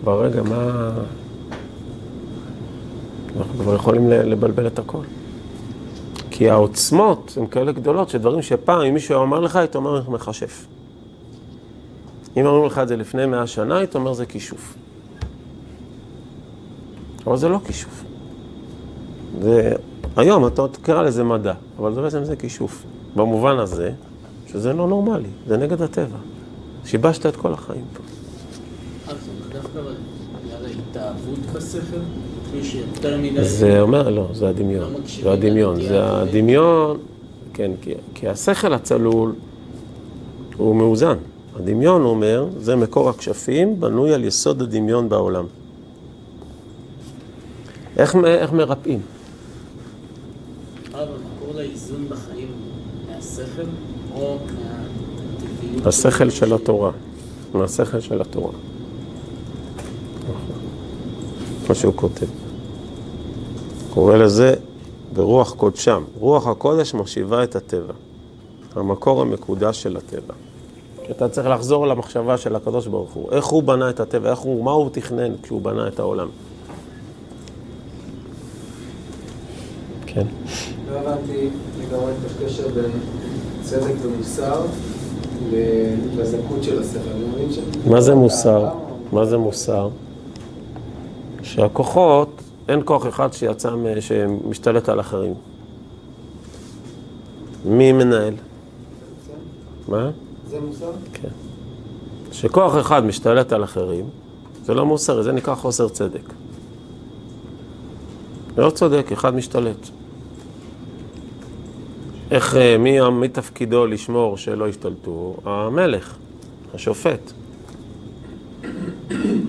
כבר 0.00 0.24
רגע, 0.24 0.42
מה... 0.42 0.90
אנחנו 3.38 3.58
כבר 3.58 3.74
יכולים 3.74 4.08
לבלבל 4.10 4.66
את 4.66 4.78
הכל. 4.78 5.02
כי 6.30 6.50
העוצמות 6.50 7.38
הן 7.40 7.46
כאלה 7.46 7.72
גדולות, 7.72 8.08
שדברים 8.08 8.42
שפעם, 8.42 8.80
אם 8.80 8.94
מישהו 8.94 9.14
היה 9.14 9.22
אומר 9.22 9.40
לך, 9.40 9.56
היית 9.56 9.76
אומר 9.76 10.10
מכשף. 10.10 10.66
אם 12.36 12.46
אומרים 12.46 12.64
לך 12.64 12.78
את 12.78 12.88
זה 12.88 12.96
לפני 12.96 13.26
מאה 13.26 13.46
שנה, 13.46 13.76
היית 13.76 13.94
אומר 13.94 14.12
זה 14.12 14.26
כישוף. 14.26 14.74
אבל 17.26 17.36
זה 17.36 17.48
לא 17.48 17.58
כישוף. 17.66 18.04
זה, 19.42 19.72
היום 20.16 20.46
אתה 20.46 20.68
תקרא 20.68 21.02
לזה 21.02 21.24
מדע, 21.24 21.54
אבל 21.78 21.94
זה 21.94 22.02
בעצם 22.02 22.24
זה 22.24 22.36
כישוף. 22.36 22.84
במובן 23.16 23.58
הזה, 23.58 23.92
שזה 24.46 24.72
לא 24.72 24.88
נורמלי, 24.88 25.28
זה 25.46 25.56
נגד 25.56 25.82
הטבע. 25.82 26.18
שיבשת 26.84 27.26
את 27.26 27.36
כל 27.36 27.52
החיים 27.52 27.84
פה. 27.92 28.02
מדי... 33.16 33.44
זה 33.44 33.80
אומר, 33.80 34.08
לא, 34.08 34.28
זה 34.32 34.48
הדמיון. 34.48 34.92
זה 35.22 35.32
הדמיון. 35.32 35.80
זה. 35.80 36.20
הדמיון, 36.20 36.98
כן, 37.54 37.70
כי, 37.82 37.94
כי 38.14 38.28
השכל 38.28 38.72
הצלול 38.74 39.34
הוא 40.56 40.76
מאוזן. 40.76 41.16
הדמיון, 41.58 42.02
הוא 42.02 42.10
אומר, 42.10 42.46
זה 42.58 42.76
מקור 42.76 43.08
הכשפים, 43.08 43.80
בנוי 43.80 44.14
על 44.14 44.24
יסוד 44.24 44.62
הדמיון 44.62 45.08
בעולם. 45.08 45.44
איך, 47.96 48.16
איך 48.24 48.52
מרפאים? 48.52 49.00
השכל 55.84 56.30
של 56.30 56.54
התורה. 56.54 56.90
מהשכל 57.54 58.00
של 58.00 58.20
התורה. 58.20 58.52
מה 61.68 61.74
שהוא 61.74 61.92
כותב. 61.96 62.26
קורא 63.90 64.16
לזה 64.16 64.54
ברוח 65.12 65.54
קודשם. 65.54 66.02
רוח 66.18 66.46
הקודש 66.46 66.94
מחשיבה 66.94 67.44
את 67.44 67.56
הטבע. 67.56 67.92
המקור 68.76 69.22
המקודש 69.22 69.82
של 69.82 69.96
הטבע. 69.96 70.34
אתה 71.10 71.28
צריך 71.28 71.46
לחזור 71.46 71.86
למחשבה 71.86 72.36
של 72.36 72.56
הקדוש 72.56 72.86
ברוך 72.86 73.12
הוא. 73.12 73.32
איך 73.32 73.46
הוא 73.46 73.62
בנה 73.62 73.90
את 73.90 74.00
הטבע, 74.00 74.30
איך 74.30 74.38
הוא, 74.38 74.64
מה 74.64 74.70
הוא 74.70 74.90
תכנן 74.92 75.32
כשהוא 75.42 75.62
בנה 75.62 75.88
את 75.88 75.98
העולם. 75.98 76.28
כן. 80.06 80.26
לא 80.90 80.98
הבנתי 80.98 81.48
לגמרי 81.80 82.12
את 82.12 82.30
הקשר 82.42 82.68
בין 82.68 82.90
צדק 83.62 83.94
ומוסר 84.02 84.62
לזכות 86.16 86.62
של 86.62 86.82
השכל. 86.82 87.90
מה 87.90 88.00
זה 88.00 88.14
מוסר? 88.14 88.68
מה 89.12 89.24
זה 89.24 89.38
מוסר? 89.38 89.88
שהכוחות, 91.42 92.42
אין 92.68 92.80
כוח 92.84 93.06
אחד 93.06 93.32
שיצא, 93.32 93.70
שמשתלט 94.00 94.88
על 94.88 95.00
אחרים. 95.00 95.34
מי 97.64 97.92
מנהל? 97.92 98.34
מה? 99.88 100.10
כן. 101.12 101.28
שכוח 102.32 102.76
אחד 102.80 103.04
משתלט 103.04 103.52
על 103.52 103.64
אחרים, 103.64 104.04
זה 104.64 104.74
לא 104.74 104.86
מוסרי, 104.86 105.22
זה 105.22 105.32
נקרא 105.32 105.54
חוסר 105.54 105.88
צדק. 105.88 106.32
לא 108.56 108.70
צודק, 108.70 109.12
אחד 109.12 109.34
משתלט. 109.34 109.88
איך, 112.30 112.56
אה, 112.56 112.78
מי, 112.78 113.10
מי 113.10 113.28
תפקידו 113.28 113.86
לשמור 113.86 114.36
שלא 114.36 114.68
ישתלטו? 114.68 115.36
המלך, 115.44 116.16
השופט, 116.74 117.32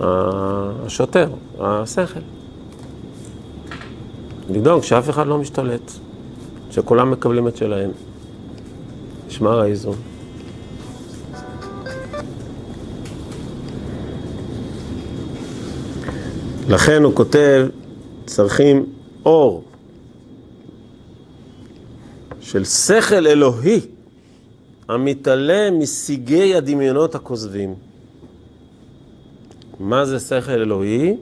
השוטר, 0.00 1.30
השכל. 1.60 2.20
לדאוג 4.50 4.82
שאף 4.82 5.10
אחד 5.10 5.26
לא 5.26 5.38
משתלט, 5.38 5.92
שכולם 6.70 7.10
מקבלים 7.10 7.48
את 7.48 7.56
שלהם. 7.56 7.90
משמר 9.28 9.60
האיזון. 9.60 10.09
לכן 16.70 17.02
הוא 17.02 17.14
כותב, 17.14 17.66
צריכים 18.26 18.86
אור 19.24 19.64
של 22.40 22.64
שכל 22.64 23.26
אלוהי 23.26 23.80
המתעלה 24.88 25.70
משיגי 25.70 26.54
הדמיונות 26.54 27.14
הכוזבים. 27.14 27.74
מה 29.80 30.04
זה 30.04 30.20
שכל 30.20 30.52
אלוהי? 30.52 31.16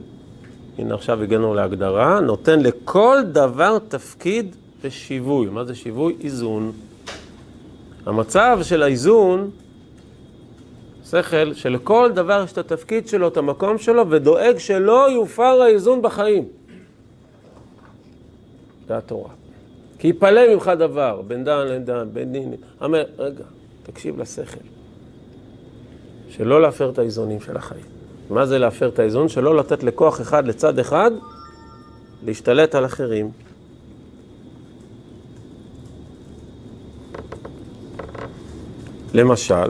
הנה 0.77 0.95
עכשיו 0.95 1.23
הגענו 1.23 1.53
להגדרה, 1.53 2.19
נותן 2.19 2.59
לכל 2.59 3.17
דבר 3.31 3.77
תפקיד 3.87 4.55
ושיווי. 4.81 5.47
מה 5.47 5.65
זה 5.65 5.75
שיווי? 5.75 6.15
איזון. 6.23 6.71
המצב 8.05 8.59
של 8.63 8.83
האיזון, 8.83 9.49
שכל, 11.11 11.53
שלכל 11.53 12.11
דבר 12.15 12.41
יש 12.45 12.51
את 12.51 12.57
התפקיד 12.57 13.07
שלו, 13.07 13.27
את 13.27 13.37
המקום 13.37 13.77
שלו, 13.77 14.09
ודואג 14.09 14.57
שלא 14.57 15.11
יופר 15.11 15.61
האיזון 15.61 16.01
בחיים. 16.01 16.47
זה 18.87 18.97
התורה. 18.97 19.29
כי 19.99 20.07
יפלא 20.07 20.53
ממך 20.53 20.71
דבר, 20.79 21.21
בין 21.27 21.43
דן 21.43 21.67
לדן, 21.67 22.09
בין 22.13 22.31
דין. 22.31 22.53
אומר, 22.81 23.03
רגע, 23.17 23.43
תקשיב 23.83 24.19
לשכל. 24.19 24.65
שלא 26.29 26.61
להפר 26.61 26.89
את 26.89 26.99
האיזונים 26.99 27.41
של 27.41 27.57
החיים. 27.57 27.85
מה 28.29 28.45
זה 28.45 28.59
להפר 28.59 28.89
את 28.89 28.99
האיזון? 28.99 29.29
שלא 29.29 29.57
לתת 29.57 29.83
לכוח 29.83 30.21
אחד 30.21 30.47
לצד 30.47 30.79
אחד 30.79 31.11
להשתלט 32.25 32.75
על 32.75 32.85
אחרים. 32.85 33.31
למשל, 39.13 39.69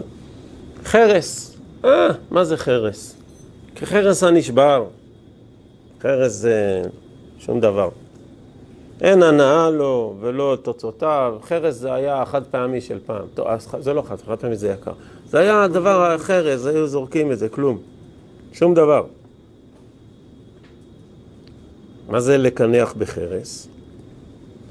חרס. 0.90 1.58
אה, 1.86 2.08
מה 2.32 2.44
זה 2.44 2.58
חרס? 2.58 3.16
כחרס 3.76 4.24
הנשבר. 4.24 4.86
חרס 6.02 6.32
זה 6.32 6.82
שום 7.40 7.60
דבר. 7.60 7.90
אין 9.02 9.24
הנאה 9.24 9.70
לו 9.70 10.16
ולא 10.20 10.58
תוצאותיו. 10.62 11.38
חרס 11.44 11.76
זה 11.76 11.94
היה 11.94 12.22
החד 12.22 12.44
פעמי 12.44 12.82
של 12.82 13.00
פעם. 13.06 13.26
טוב, 13.34 13.48
זה 13.80 13.94
לא 13.94 14.02
חד, 14.02 14.16
חד 14.28 14.36
פעמי 14.36 14.56
זה 14.56 14.70
יקר. 14.70 14.92
זה 15.30 15.40
היה 15.40 15.64
הדבר 15.64 16.12
החרס, 16.12 16.66
היו 16.66 16.88
זורקים 16.88 17.32
את 17.32 17.40
זה, 17.40 17.50
כלום. 17.50 17.78
שום 18.54 18.74
דבר. 18.74 19.06
מה 22.08 22.20
זה 22.20 22.38
לקנח 22.38 22.94
בחרס? 22.98 23.68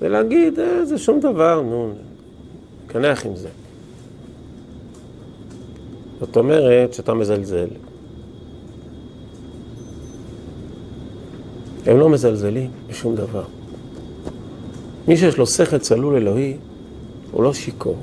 זה 0.01 0.09
להגיד, 0.09 0.61
אה, 0.61 0.85
זה 0.85 0.99
שום 0.99 1.21
דבר, 1.21 1.63
נו, 1.63 1.93
קנח 2.87 3.27
עם 3.27 3.37
זה. 3.37 3.49
זאת 6.21 6.37
אומרת 6.37 6.95
שאתה 6.95 7.15
מזלזל. 7.15 7.69
הם 11.87 11.99
לא 11.99 12.09
מזלזלים 12.09 12.71
בשום 12.89 13.17
דבר. 13.17 13.45
מי 15.09 15.17
שיש 15.17 15.39
לו 15.39 15.47
שכל 15.47 15.79
צלול 15.79 16.17
אלוהי, 16.17 16.57
הוא 17.33 17.43
לא 17.43 17.55
שיכור. 17.55 17.97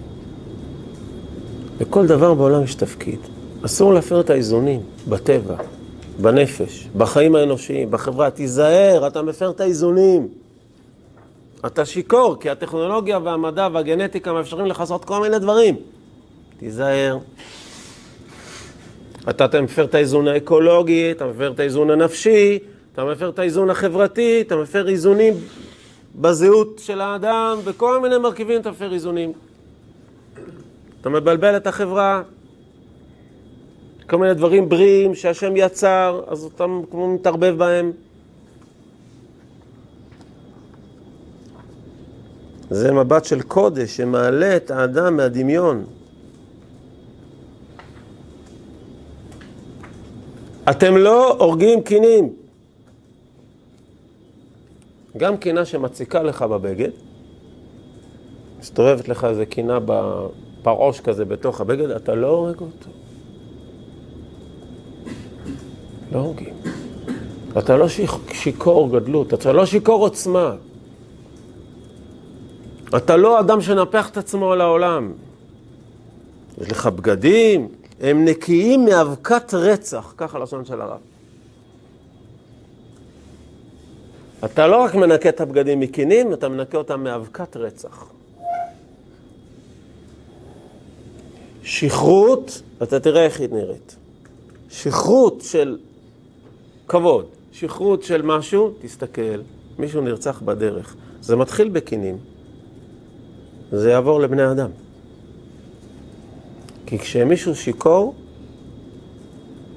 לכל 1.81 2.07
דבר 2.07 2.33
בעולם 2.33 2.63
יש 2.63 2.75
תפקיד. 2.75 3.19
אסור 3.65 3.93
להפר 3.93 4.19
את 4.19 4.29
האיזונים 4.29 4.81
בטבע, 5.09 5.55
בנפש, 6.21 6.87
בחיים 6.97 7.35
האנושיים, 7.35 7.91
בחברה. 7.91 8.29
תיזהר, 8.29 9.07
אתה 9.07 9.21
מפר 9.21 9.49
את 9.49 9.61
האיזונים. 9.61 10.27
אתה 11.65 11.85
שיכור, 11.85 12.35
כי 12.39 12.49
הטכנולוגיה 12.49 13.19
והמדע 13.23 13.67
והגנטיקה 13.73 14.33
מאפשרים 14.33 14.65
לך 14.65 14.79
לעשות 14.79 15.05
כל 15.05 15.21
מיני 15.21 15.39
דברים. 15.39 15.75
תיזהר. 16.59 17.17
אתה 19.29 19.61
מפר 19.61 19.85
את 19.85 19.95
האיזון 19.95 20.27
האקולוגי, 20.27 21.11
אתה 21.11 21.27
מפר 21.27 21.51
את 21.51 21.59
האיזון 21.59 21.89
הנפשי, 21.89 22.59
אתה 22.93 23.05
מפר 23.05 23.29
את 23.29 23.39
האיזון 23.39 23.69
החברתי, 23.69 24.41
אתה 24.41 24.55
מפר 24.55 24.89
איזונים 24.89 25.33
בזהות 26.15 26.79
של 26.83 27.01
האדם, 27.01 27.57
בכל 27.65 28.01
מיני 28.01 28.17
מרכיבים 28.17 28.61
אתה 28.61 28.71
מפר 28.71 28.93
איזונים. 28.93 29.33
אתה 31.01 31.09
מבלבל 31.09 31.57
את 31.57 31.67
החברה, 31.67 32.21
כל 34.09 34.17
מיני 34.17 34.33
דברים 34.33 34.69
בריאים 34.69 35.15
שהשם 35.15 35.53
יצר, 35.55 36.21
אז 36.27 36.43
אתה 36.43 36.65
כמו 36.91 37.13
מתערבב 37.13 37.55
בהם. 37.57 37.91
זה 42.69 42.93
מבט 42.93 43.25
של 43.25 43.41
קודש 43.41 43.97
שמעלה 43.97 44.55
את 44.55 44.71
האדם 44.71 45.17
מהדמיון. 45.17 45.85
אתם 50.69 50.97
לא 50.97 51.37
הורגים 51.39 51.81
קינים. 51.81 52.33
גם 55.17 55.37
קינה 55.37 55.65
שמציקה 55.65 56.23
לך 56.23 56.41
בבגד, 56.41 56.89
מסתובבת 58.59 59.07
לך 59.07 59.25
איזה 59.25 59.45
קינה 59.45 59.79
בפרעוש 59.85 60.99
כזה 60.99 61.25
בתוך 61.25 61.61
הבגד, 61.61 61.89
אתה 61.89 62.15
לא 62.15 62.27
הורג 62.27 62.59
אותו. 62.59 62.89
לא 66.11 66.19
הורגים. 66.19 66.53
אתה 67.57 67.77
לא 67.77 67.87
שיכור 68.33 68.99
גדלות, 68.99 69.33
אתה 69.33 69.53
לא 69.53 69.65
שיכור 69.65 70.01
עוצמה. 70.01 70.55
אתה 72.97 73.17
לא 73.17 73.39
אדם 73.39 73.61
שנפח 73.61 74.09
את 74.09 74.17
עצמו 74.17 74.51
על 74.51 74.61
העולם. 74.61 75.11
יש 76.61 76.71
לך 76.71 76.87
בגדים, 76.87 77.67
הם 77.99 78.25
נקיים 78.25 78.85
מאבקת 78.85 79.53
רצח, 79.53 80.13
ככה 80.17 80.39
לשון 80.39 80.65
של 80.65 80.81
הרב. 80.81 80.99
אתה 84.45 84.67
לא 84.67 84.83
רק 84.83 84.95
מנקה 84.95 85.29
את 85.29 85.41
הבגדים 85.41 85.79
מקינים, 85.79 86.33
אתה 86.33 86.49
מנקה 86.49 86.77
אותם 86.77 87.03
מאבקת 87.03 87.57
רצח. 87.57 88.05
שכרות, 91.63 92.61
אתה 92.83 92.99
תראה 92.99 93.25
איך 93.25 93.39
היא 93.39 93.49
נראית. 93.51 93.95
שכרות 94.69 95.41
של 95.41 95.77
כבוד, 96.87 97.25
שכרות 97.51 98.03
של 98.03 98.21
משהו, 98.21 98.73
תסתכל, 98.81 99.41
מישהו 99.79 100.01
נרצח 100.01 100.41
בדרך. 100.41 100.95
זה 101.21 101.35
מתחיל 101.35 101.69
בקינים, 101.69 102.17
זה 103.71 103.89
יעבור 103.89 104.19
לבני 104.19 104.51
אדם. 104.51 104.69
כי 106.85 106.99
כשמישהו 106.99 107.55
שיכור, 107.55 108.15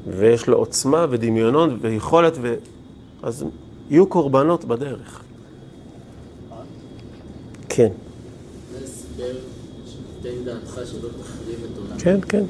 ויש 0.07 0.47
לו 0.47 0.57
עוצמה 0.57 1.07
ודמיונות 1.11 1.71
ויכולת, 1.81 2.33
ו... 2.43 2.55
אז 3.23 3.45
יהיו 3.91 4.07
קורבנות 4.07 4.65
בדרך. 4.65 5.23
כן. 7.69 7.89
זה 8.73 8.85
הסבר 8.85 9.39
שתיתן 9.87 10.45
דעתך 10.45 10.81
שלא 10.91 11.09
תחריב 11.09 11.59
את 11.73 11.79
עולם. 11.79 11.99
כן, 11.99 12.21
כן. 12.29 12.45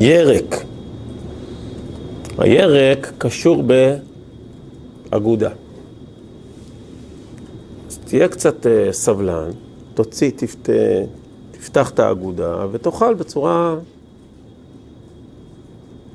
ירק. 0.00 0.64
הירק 2.38 3.12
קשור 3.18 3.64
באגודה. 5.10 5.50
אז 7.88 7.98
תהיה 8.04 8.28
קצת 8.28 8.66
אה, 8.66 8.92
סבלן, 8.92 9.50
תוציא, 9.98 10.30
תפת, 10.36 10.68
תפתח 11.50 11.90
את 11.90 11.98
האגודה 11.98 12.66
ותאכל 12.70 13.14
בצורה 13.14 13.76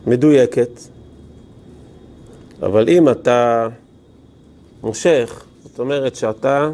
מדויקת. 0.07 0.79
אבל 2.61 2.89
אם 2.89 3.09
אתה 3.09 3.67
מושך, 4.83 5.45
זאת 5.63 5.79
אומרת 5.79 6.15
שאתה, 6.15 6.69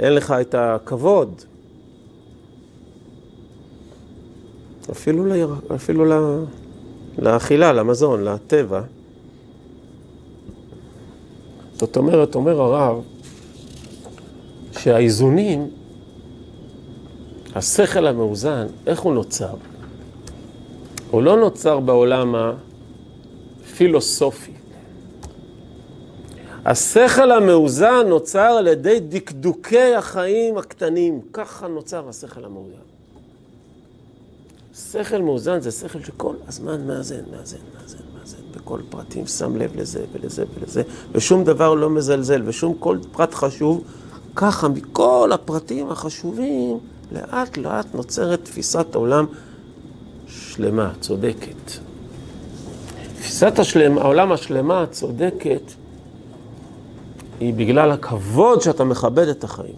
אין 0.00 0.12
לך 0.12 0.34
את 0.40 0.54
הכבוד, 0.58 1.42
אפילו, 4.90 5.26
ל... 5.26 5.32
אפילו 5.74 6.04
ל... 6.04 6.44
לאכילה, 7.18 7.72
למזון, 7.72 8.24
לטבע. 8.24 8.82
זאת 11.74 11.96
אומרת, 11.96 12.34
אומר 12.34 12.60
הרב, 12.60 13.02
שהאיזונים, 14.72 15.70
השכל 17.54 18.06
המאוזן, 18.06 18.66
איך 18.86 19.00
הוא 19.00 19.14
נוצר? 19.14 19.54
הוא 21.10 21.22
לא 21.22 21.36
נוצר 21.36 21.80
בעולם 21.80 22.34
הפילוסופי. 23.64 24.52
השכל 26.64 27.30
המאוזן 27.30 28.06
נוצר 28.08 28.38
על 28.40 28.66
ידי 28.66 29.00
דקדוקי 29.00 29.94
החיים 29.94 30.58
הקטנים. 30.58 31.20
ככה 31.32 31.68
נוצר 31.68 32.08
השכל 32.08 32.44
המאוזן. 32.44 32.84
שכל 34.74 35.22
מאוזן 35.22 35.60
זה 35.60 35.70
שכל 35.70 36.00
שכל 36.00 36.34
הזמן 36.48 36.86
מאזן, 36.86 37.20
מאזן, 37.30 37.58
מאזן, 37.74 37.98
מאזן. 38.18 38.38
בכל 38.54 38.80
פרטים 38.90 39.26
שם 39.26 39.56
לב 39.56 39.76
לזה 39.76 40.04
ולזה 40.12 40.44
ולזה, 40.54 40.82
ושום 41.12 41.44
דבר 41.44 41.74
לא 41.74 41.90
מזלזל, 41.90 42.42
ושום 42.44 42.74
כל 42.78 42.98
פרט 43.12 43.34
חשוב. 43.34 43.84
ככה 44.36 44.68
מכל 44.68 45.30
הפרטים 45.34 45.90
החשובים, 45.90 46.78
לאט 47.12 47.56
לאט 47.56 47.94
נוצרת 47.94 48.44
תפיסת 48.44 48.94
עולם 48.94 49.26
שלמה, 50.26 50.92
צודקת. 51.00 51.70
תפיסת 53.16 53.58
השלם, 53.58 53.98
העולם 53.98 54.32
השלמה, 54.32 54.82
הצודקת, 54.82 55.72
היא 57.40 57.54
בגלל 57.54 57.92
הכבוד 57.92 58.60
שאתה 58.60 58.84
מכבד 58.84 59.28
את 59.28 59.44
החיים. 59.44 59.74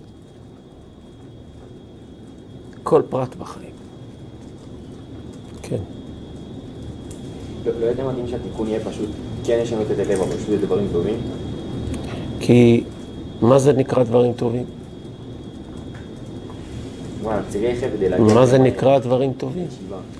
כל 2.82 3.02
פרט 3.10 3.34
בחיים. 3.34 3.70
כן. 5.62 5.80
לא 7.80 7.86
יותר 7.86 8.08
מתאים 8.08 8.28
שהתיקון 8.28 8.68
יהיה 8.68 8.84
פשוט 8.84 9.08
כן 9.44 9.58
לשנות 9.62 9.86
את 9.90 9.98
הלב, 9.98 10.20
אבל 10.20 10.36
פשוט 10.36 10.48
זה 10.48 10.66
דברים 10.66 10.88
טובים? 10.92 11.20
כי 12.40 12.84
מה 13.40 13.58
זה 13.58 13.72
נקרא 13.72 14.02
דברים 14.02 14.32
טובים? 14.32 14.64
כדי 17.96 18.08
להגיע... 18.08 18.34
מה 18.34 18.46
זה 18.46 18.58
נקרא 18.58 18.98
דברים 18.98 19.32
טובים? 19.36 19.66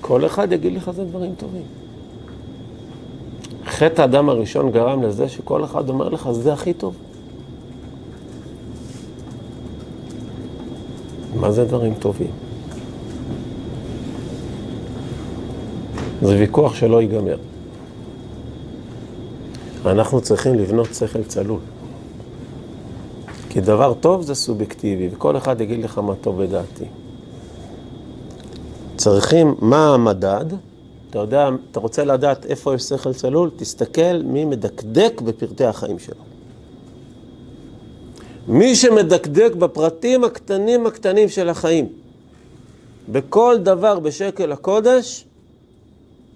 כל 0.01 0.27
אחד 0.27 0.53
יגיד 0.53 0.73
לך 0.75 0.91
זה 0.91 1.05
דברים 1.05 1.35
טובים. 1.39 1.63
חטא 3.67 4.03
האדם 4.03 4.29
הראשון 4.29 4.71
גרם 4.71 5.03
לזה 5.03 5.29
שכל 5.29 5.65
אחד 5.65 5.89
אומר 5.89 6.09
לך, 6.09 6.31
זה 6.31 6.53
הכי 6.53 6.75
טוב. 6.75 6.95
מה 11.35 11.53
זה 11.53 11.65
דברים 11.65 11.95
טובים? 11.95 12.31
זה 16.23 16.37
ויכוח 16.39 16.75
שלא 16.75 17.03
ייגמר. 17.03 17.37
אנחנו 19.87 20.21
צריכים 20.21 20.55
לבנות 20.55 20.95
שכל 20.95 21.23
צלול. 21.23 21.61
כי 23.57 23.61
דבר 23.63 23.95
טוב 23.95 24.23
זה 24.23 24.35
סובייקטיבי, 24.35 25.09
וכל 25.13 25.37
אחד 25.37 25.61
יגיד 25.61 25.85
לך 25.85 25.99
מה 25.99 26.15
טוב 26.15 26.43
בדעתי. 26.43 26.85
צריכים, 28.97 29.55
מה 29.61 29.95
המדד? 29.95 30.45
אתה 31.11 31.19
יודע, 31.19 31.49
אתה 31.71 31.81
רוצה 31.81 32.05
לדעת 32.05 32.47
איפה 32.47 32.75
יש 32.75 32.83
שכל 32.83 33.13
צלול? 33.13 33.51
תסתכל 33.57 34.23
מי 34.25 34.45
מדקדק 34.45 35.21
בפרטי 35.21 35.65
החיים 35.65 35.99
שלו. 35.99 36.23
מי 38.49 38.77
שמדקדק 38.77 39.55
בפרטים 39.55 40.25
הקטנים 40.25 40.87
הקטנים 40.87 41.29
של 41.29 41.49
החיים, 41.49 41.89
בכל 43.09 43.57
דבר 43.63 43.99
בשקל 43.99 44.53
הקודש, 44.53 45.25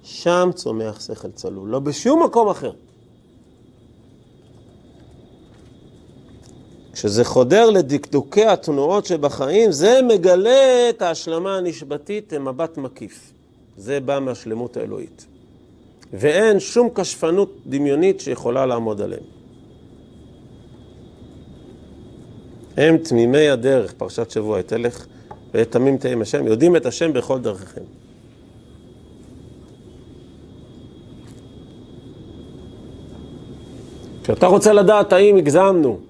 שם 0.02 0.50
צומח 0.54 1.00
שכל 1.00 1.30
צלול, 1.30 1.68
לא 1.68 1.78
בשום 1.78 2.22
מקום 2.22 2.48
אחר. 2.48 2.72
כשזה 6.92 7.24
חודר 7.24 7.70
לדקדוקי 7.70 8.44
התנועות 8.44 9.06
שבחיים, 9.06 9.72
זה 9.72 10.00
מגלה 10.08 10.88
את 10.90 11.02
ההשלמה 11.02 11.56
הנשבתית 11.56 12.32
במבט 12.32 12.76
מקיף. 12.76 13.32
זה 13.76 14.00
בא 14.00 14.18
מהשלמות 14.18 14.76
האלוהית. 14.76 15.26
ואין 16.12 16.60
שום 16.60 16.88
כשפנות 16.94 17.56
דמיונית 17.66 18.20
שיכולה 18.20 18.66
לעמוד 18.66 19.00
עליהם. 19.00 19.22
הם 22.76 22.98
תמימי 22.98 23.48
הדרך, 23.48 23.92
פרשת 23.92 24.30
שבוע, 24.30 24.62
תלך 24.62 25.06
ותמים 25.54 25.98
תהיה 25.98 26.16
השם, 26.20 26.46
יודעים 26.46 26.76
את 26.76 26.86
השם 26.86 27.12
בכל 27.12 27.38
דרכיכם. 27.38 27.80
כשאתה 34.22 34.46
רוצה 34.46 34.72
לדעת 34.72 35.12
האם 35.12 35.36
הגזמנו, 35.36 36.00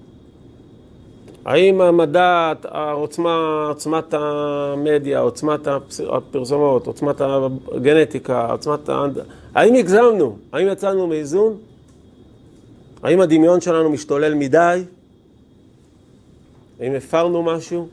האם 1.45 1.81
המדע, 1.81 2.53
העוצמה, 2.63 3.65
עוצמת 3.67 4.13
המדיה, 4.13 5.19
עוצמת 5.19 5.67
הפרסומות, 6.09 6.87
עוצמת 6.87 7.21
הגנטיקה, 7.21 8.51
עוצמת 8.51 8.89
ה... 8.89 9.05
האם 9.55 9.73
הגזמנו? 9.73 10.37
האם 10.51 10.67
יצאנו 10.67 11.07
מאיזון? 11.07 11.57
האם 13.03 13.21
הדמיון 13.21 13.61
שלנו 13.61 13.89
משתולל 13.89 14.33
מדי? 14.33 14.83
האם 16.79 16.95
הפרנו 16.95 17.43
משהו? 17.43 17.87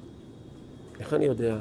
איך 1.01 1.15
אני 1.15 1.25
יודע? 1.25 1.57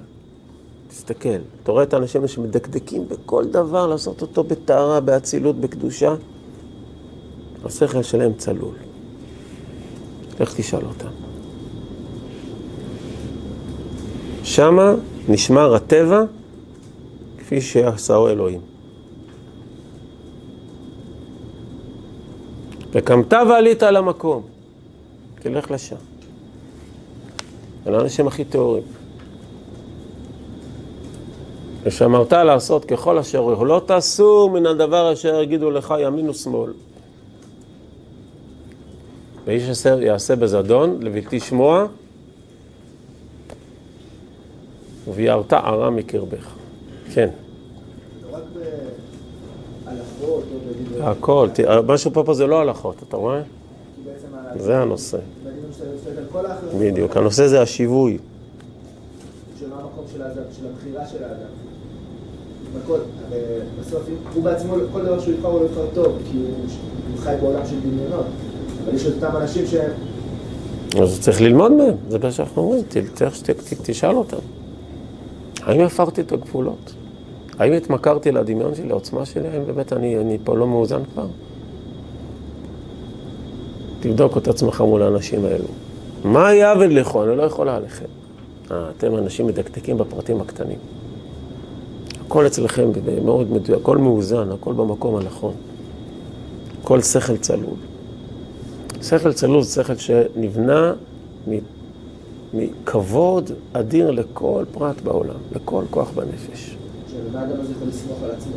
תסתכל, 0.88 1.40
אתה 1.64 1.72
רואה 1.72 1.84
את 1.84 1.94
האנשים 1.94 2.28
שמדקדקים 2.28 3.08
בכל 3.08 3.46
דבר, 3.46 3.88
לעשות 3.88 4.22
אותו 4.22 4.44
בטהרה, 4.44 5.00
באצילות, 5.00 5.56
בקדושה? 5.56 6.16
השכל 7.66 8.04
שלהם 8.04 8.34
צלול. 8.34 8.76
לך 10.40 10.54
תשאל 10.56 10.86
אותם. 10.86 11.27
שמה 14.58 14.94
נשמר 15.30 15.76
הטבע 15.76 16.24
כפי 17.38 17.62
שעשהו 17.62 18.28
אלוהים. 18.28 18.60
וקמת 22.92 23.34
ועלית 23.34 23.84
על 23.84 23.96
המקום, 23.96 24.42
תלך 25.40 25.72
לשם. 25.72 25.96
אלה 27.88 27.98
האנשים 27.98 28.28
הכי 28.28 28.46
טהורים. 28.46 28.84
ושמרת 31.84 32.34
לעשות 32.34 32.86
ככל 32.86 33.18
אשר 33.18 33.40
הוא, 33.40 33.66
לא 33.66 33.82
תעשו 33.86 34.50
מן 34.54 34.66
הדבר 34.66 35.14
אשר 35.14 35.42
יגידו 35.42 35.72
לך 35.72 35.94
ימין 36.00 36.30
ושמאל. 36.30 36.72
ואיש 39.46 39.86
יעשה 40.02 40.36
בזדון 40.36 40.98
לבלתי 41.02 41.40
שמוע, 41.40 41.86
וביערת 45.08 45.54
ערה 45.54 45.90
מקרבך. 45.90 46.54
כן. 47.14 47.30
או 50.24 50.42
בדברי... 50.42 51.04
הכל, 51.04 51.50
תראה, 51.54 51.82
משהו 51.82 52.12
פה 52.14 52.24
פה 52.26 52.34
זה 52.34 52.48
לא 52.48 52.62
הלכות, 52.62 52.96
אתה 53.08 53.18
רואה? 53.18 53.42
זה 54.56 54.78
הנושא. 54.78 55.18
בדיוק. 56.80 57.18
הנושא 57.18 57.48
זה 57.48 57.62
השיווי. 57.62 58.18
של 59.60 59.66
המקום 59.66 60.06
של 60.14 60.22
האדם, 60.22 60.42
של 60.60 60.68
הבחירה 60.68 61.08
של 61.08 61.24
האדם. 61.24 61.50
בכל, 62.76 62.98
בסוף, 63.80 64.02
הוא 64.34 64.44
בעצמו, 64.44 64.74
כל 64.94 65.06
דבר 65.06 65.20
שהוא 65.20 65.34
יבחר 65.34 65.48
הוא 65.48 65.60
לא 65.60 65.66
יבחר 65.66 65.86
טוב, 65.94 66.18
כי 66.32 66.38
הוא 66.38 67.18
חי 67.18 67.34
בעולם 67.42 67.66
של 67.66 67.80
דמיונות. 67.80 68.26
אבל 68.86 68.96
יש 68.96 69.06
אותם 69.06 69.38
אנשים 69.38 69.68
שהם, 69.68 69.92
אז 71.02 71.20
צריך 71.22 71.42
ללמוד 71.42 71.72
מהם, 71.72 71.96
זה 72.10 72.20
מה 72.20 72.32
שאנחנו 72.32 72.62
אומרים, 72.62 72.84
תשאל 73.84 74.16
אותם. 74.16 74.57
האם 75.68 75.82
הפרתי 75.82 76.22
את 76.22 76.32
הגבולות? 76.32 76.94
האם 77.60 77.74
התמכרתי 77.74 78.32
לדמיון 78.32 78.76
שלי, 78.76 78.88
לעוצמה 78.88 79.26
שלי? 79.26 79.48
האם 79.48 79.66
באמת 79.66 79.94
אני, 79.94 80.18
אני 80.18 80.38
פה 80.44 80.58
לא 80.58 80.68
מאוזן 80.68 81.02
כבר? 81.14 81.28
תבדוק 84.00 84.38
את 84.38 84.48
עצמך 84.48 84.82
מול 84.82 85.02
האנשים 85.02 85.46
האלו. 85.46 85.68
מה 86.24 86.54
יעבד 86.54 86.92
לכו? 86.92 87.24
אני 87.24 87.38
לא 87.38 87.44
יכולה 87.44 87.76
עליכם. 87.76 88.06
אה, 88.72 88.90
אתם 88.98 89.16
אנשים 89.16 89.48
מדקדקים 89.48 89.98
בפרטים 89.98 90.42
הקטנים. 90.42 90.78
הכל 92.26 92.48
אצלכם 92.48 92.92
מאוד 93.26 93.52
מדויק, 93.52 93.80
הכל 93.82 93.98
מאוזן, 93.98 94.52
הכל 94.52 94.74
במקום 94.74 95.16
הנכון. 95.16 95.54
הכל 96.82 97.02
שכל 97.02 97.38
צלול. 97.38 97.78
שכל 99.02 99.34
צלול 99.34 99.64
זה 99.64 99.84
שכל 99.84 99.96
שנבנה 99.96 100.94
מכבוד 102.54 103.52
אדיר 103.74 104.12
לכל 104.12 104.64
פרט 104.72 105.02
בעולם, 105.02 105.36
לכל 105.56 105.84
כוח 105.90 106.12
בנפש. 106.16 106.76
שהבן 107.12 107.40
אדם 107.40 107.60
הזה 107.62 107.72
יכול 107.76 107.88
לסמוך 107.88 108.18
על 108.24 108.32
עצמו. 108.32 108.54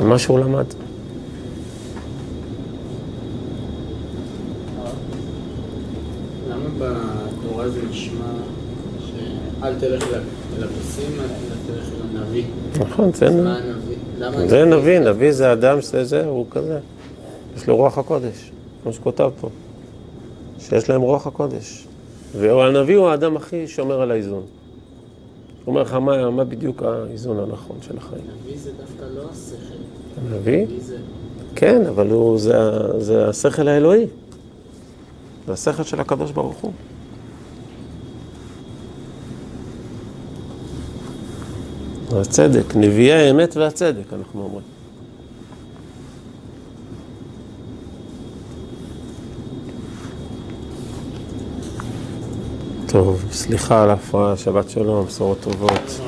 ומה 0.00 0.18
שהוא 0.18 0.38
למד. 0.38 0.64
למה 6.50 6.68
בתורה 6.78 7.68
זה 7.68 7.80
נשמע 7.90 8.24
שאל 9.00 9.74
תלך 9.78 10.02
אל 10.12 10.20
אל 10.58 10.64
הפסים, 10.64 11.10
אלא 11.18 11.26
תלך 11.66 11.88
אל 11.88 12.18
הנביא? 12.18 12.44
נכון, 12.80 13.12
זה, 13.12 13.26
אז 13.26 13.34
נ- 13.34 13.44
מה 13.44 13.56
הנביא? 13.58 13.96
למה 14.18 14.48
זה 14.48 14.64
נביא, 14.64 14.98
נביא 14.98 15.32
זה 15.32 15.52
אדם 15.52 15.80
שזה 15.82 16.04
זה, 16.04 16.26
הוא 16.26 16.46
כזה. 16.50 16.78
יש 17.56 17.66
לו 17.68 17.76
רוח 17.76 17.98
הקודש, 17.98 18.50
כמו 18.82 18.92
שכותב 18.92 19.30
פה. 19.40 19.48
שיש 20.58 20.90
להם 20.90 21.00
רוח 21.00 21.26
הקודש. 21.26 21.86
והנביא 22.38 22.96
הוא 22.96 23.08
האדם 23.08 23.36
הכי 23.36 23.68
שומר 23.68 24.00
על 24.00 24.10
האיזון. 24.10 24.42
הוא 25.64 25.72
אומר 25.72 25.82
לך 25.82 25.92
מה, 25.92 26.30
מה 26.30 26.44
בדיוק 26.44 26.82
האיזון 26.82 27.38
הנכון 27.38 27.76
של 27.82 27.96
החיים. 27.98 28.22
נביא 28.42 28.58
זה 28.58 28.70
דווקא 28.80 29.04
לא 29.14 29.22
השכל. 29.30 29.74
הנביא? 30.26 30.66
כן, 31.54 31.86
אבל 31.86 32.10
הוא, 32.10 32.38
זה, 32.38 32.54
זה 32.98 33.28
השכל 33.28 33.68
האלוהי. 33.68 34.06
זה 35.46 35.52
השכל 35.52 35.82
של 35.82 36.00
הקדוש 36.00 36.30
ברוך 36.30 36.56
הוא. 36.56 36.72
הצדק, 42.12 42.76
נביאי 42.76 43.12
האמת 43.12 43.56
והצדק, 43.56 44.12
אנחנו 44.12 44.42
אומרים. 44.42 44.73
טוב, 52.94 53.24
סליחה 53.32 53.82
על 53.82 53.90
ההפרעה, 53.90 54.36
שבת 54.36 54.70
שלום, 54.70 55.06
בשורות 55.06 55.40
טובות. 55.40 56.00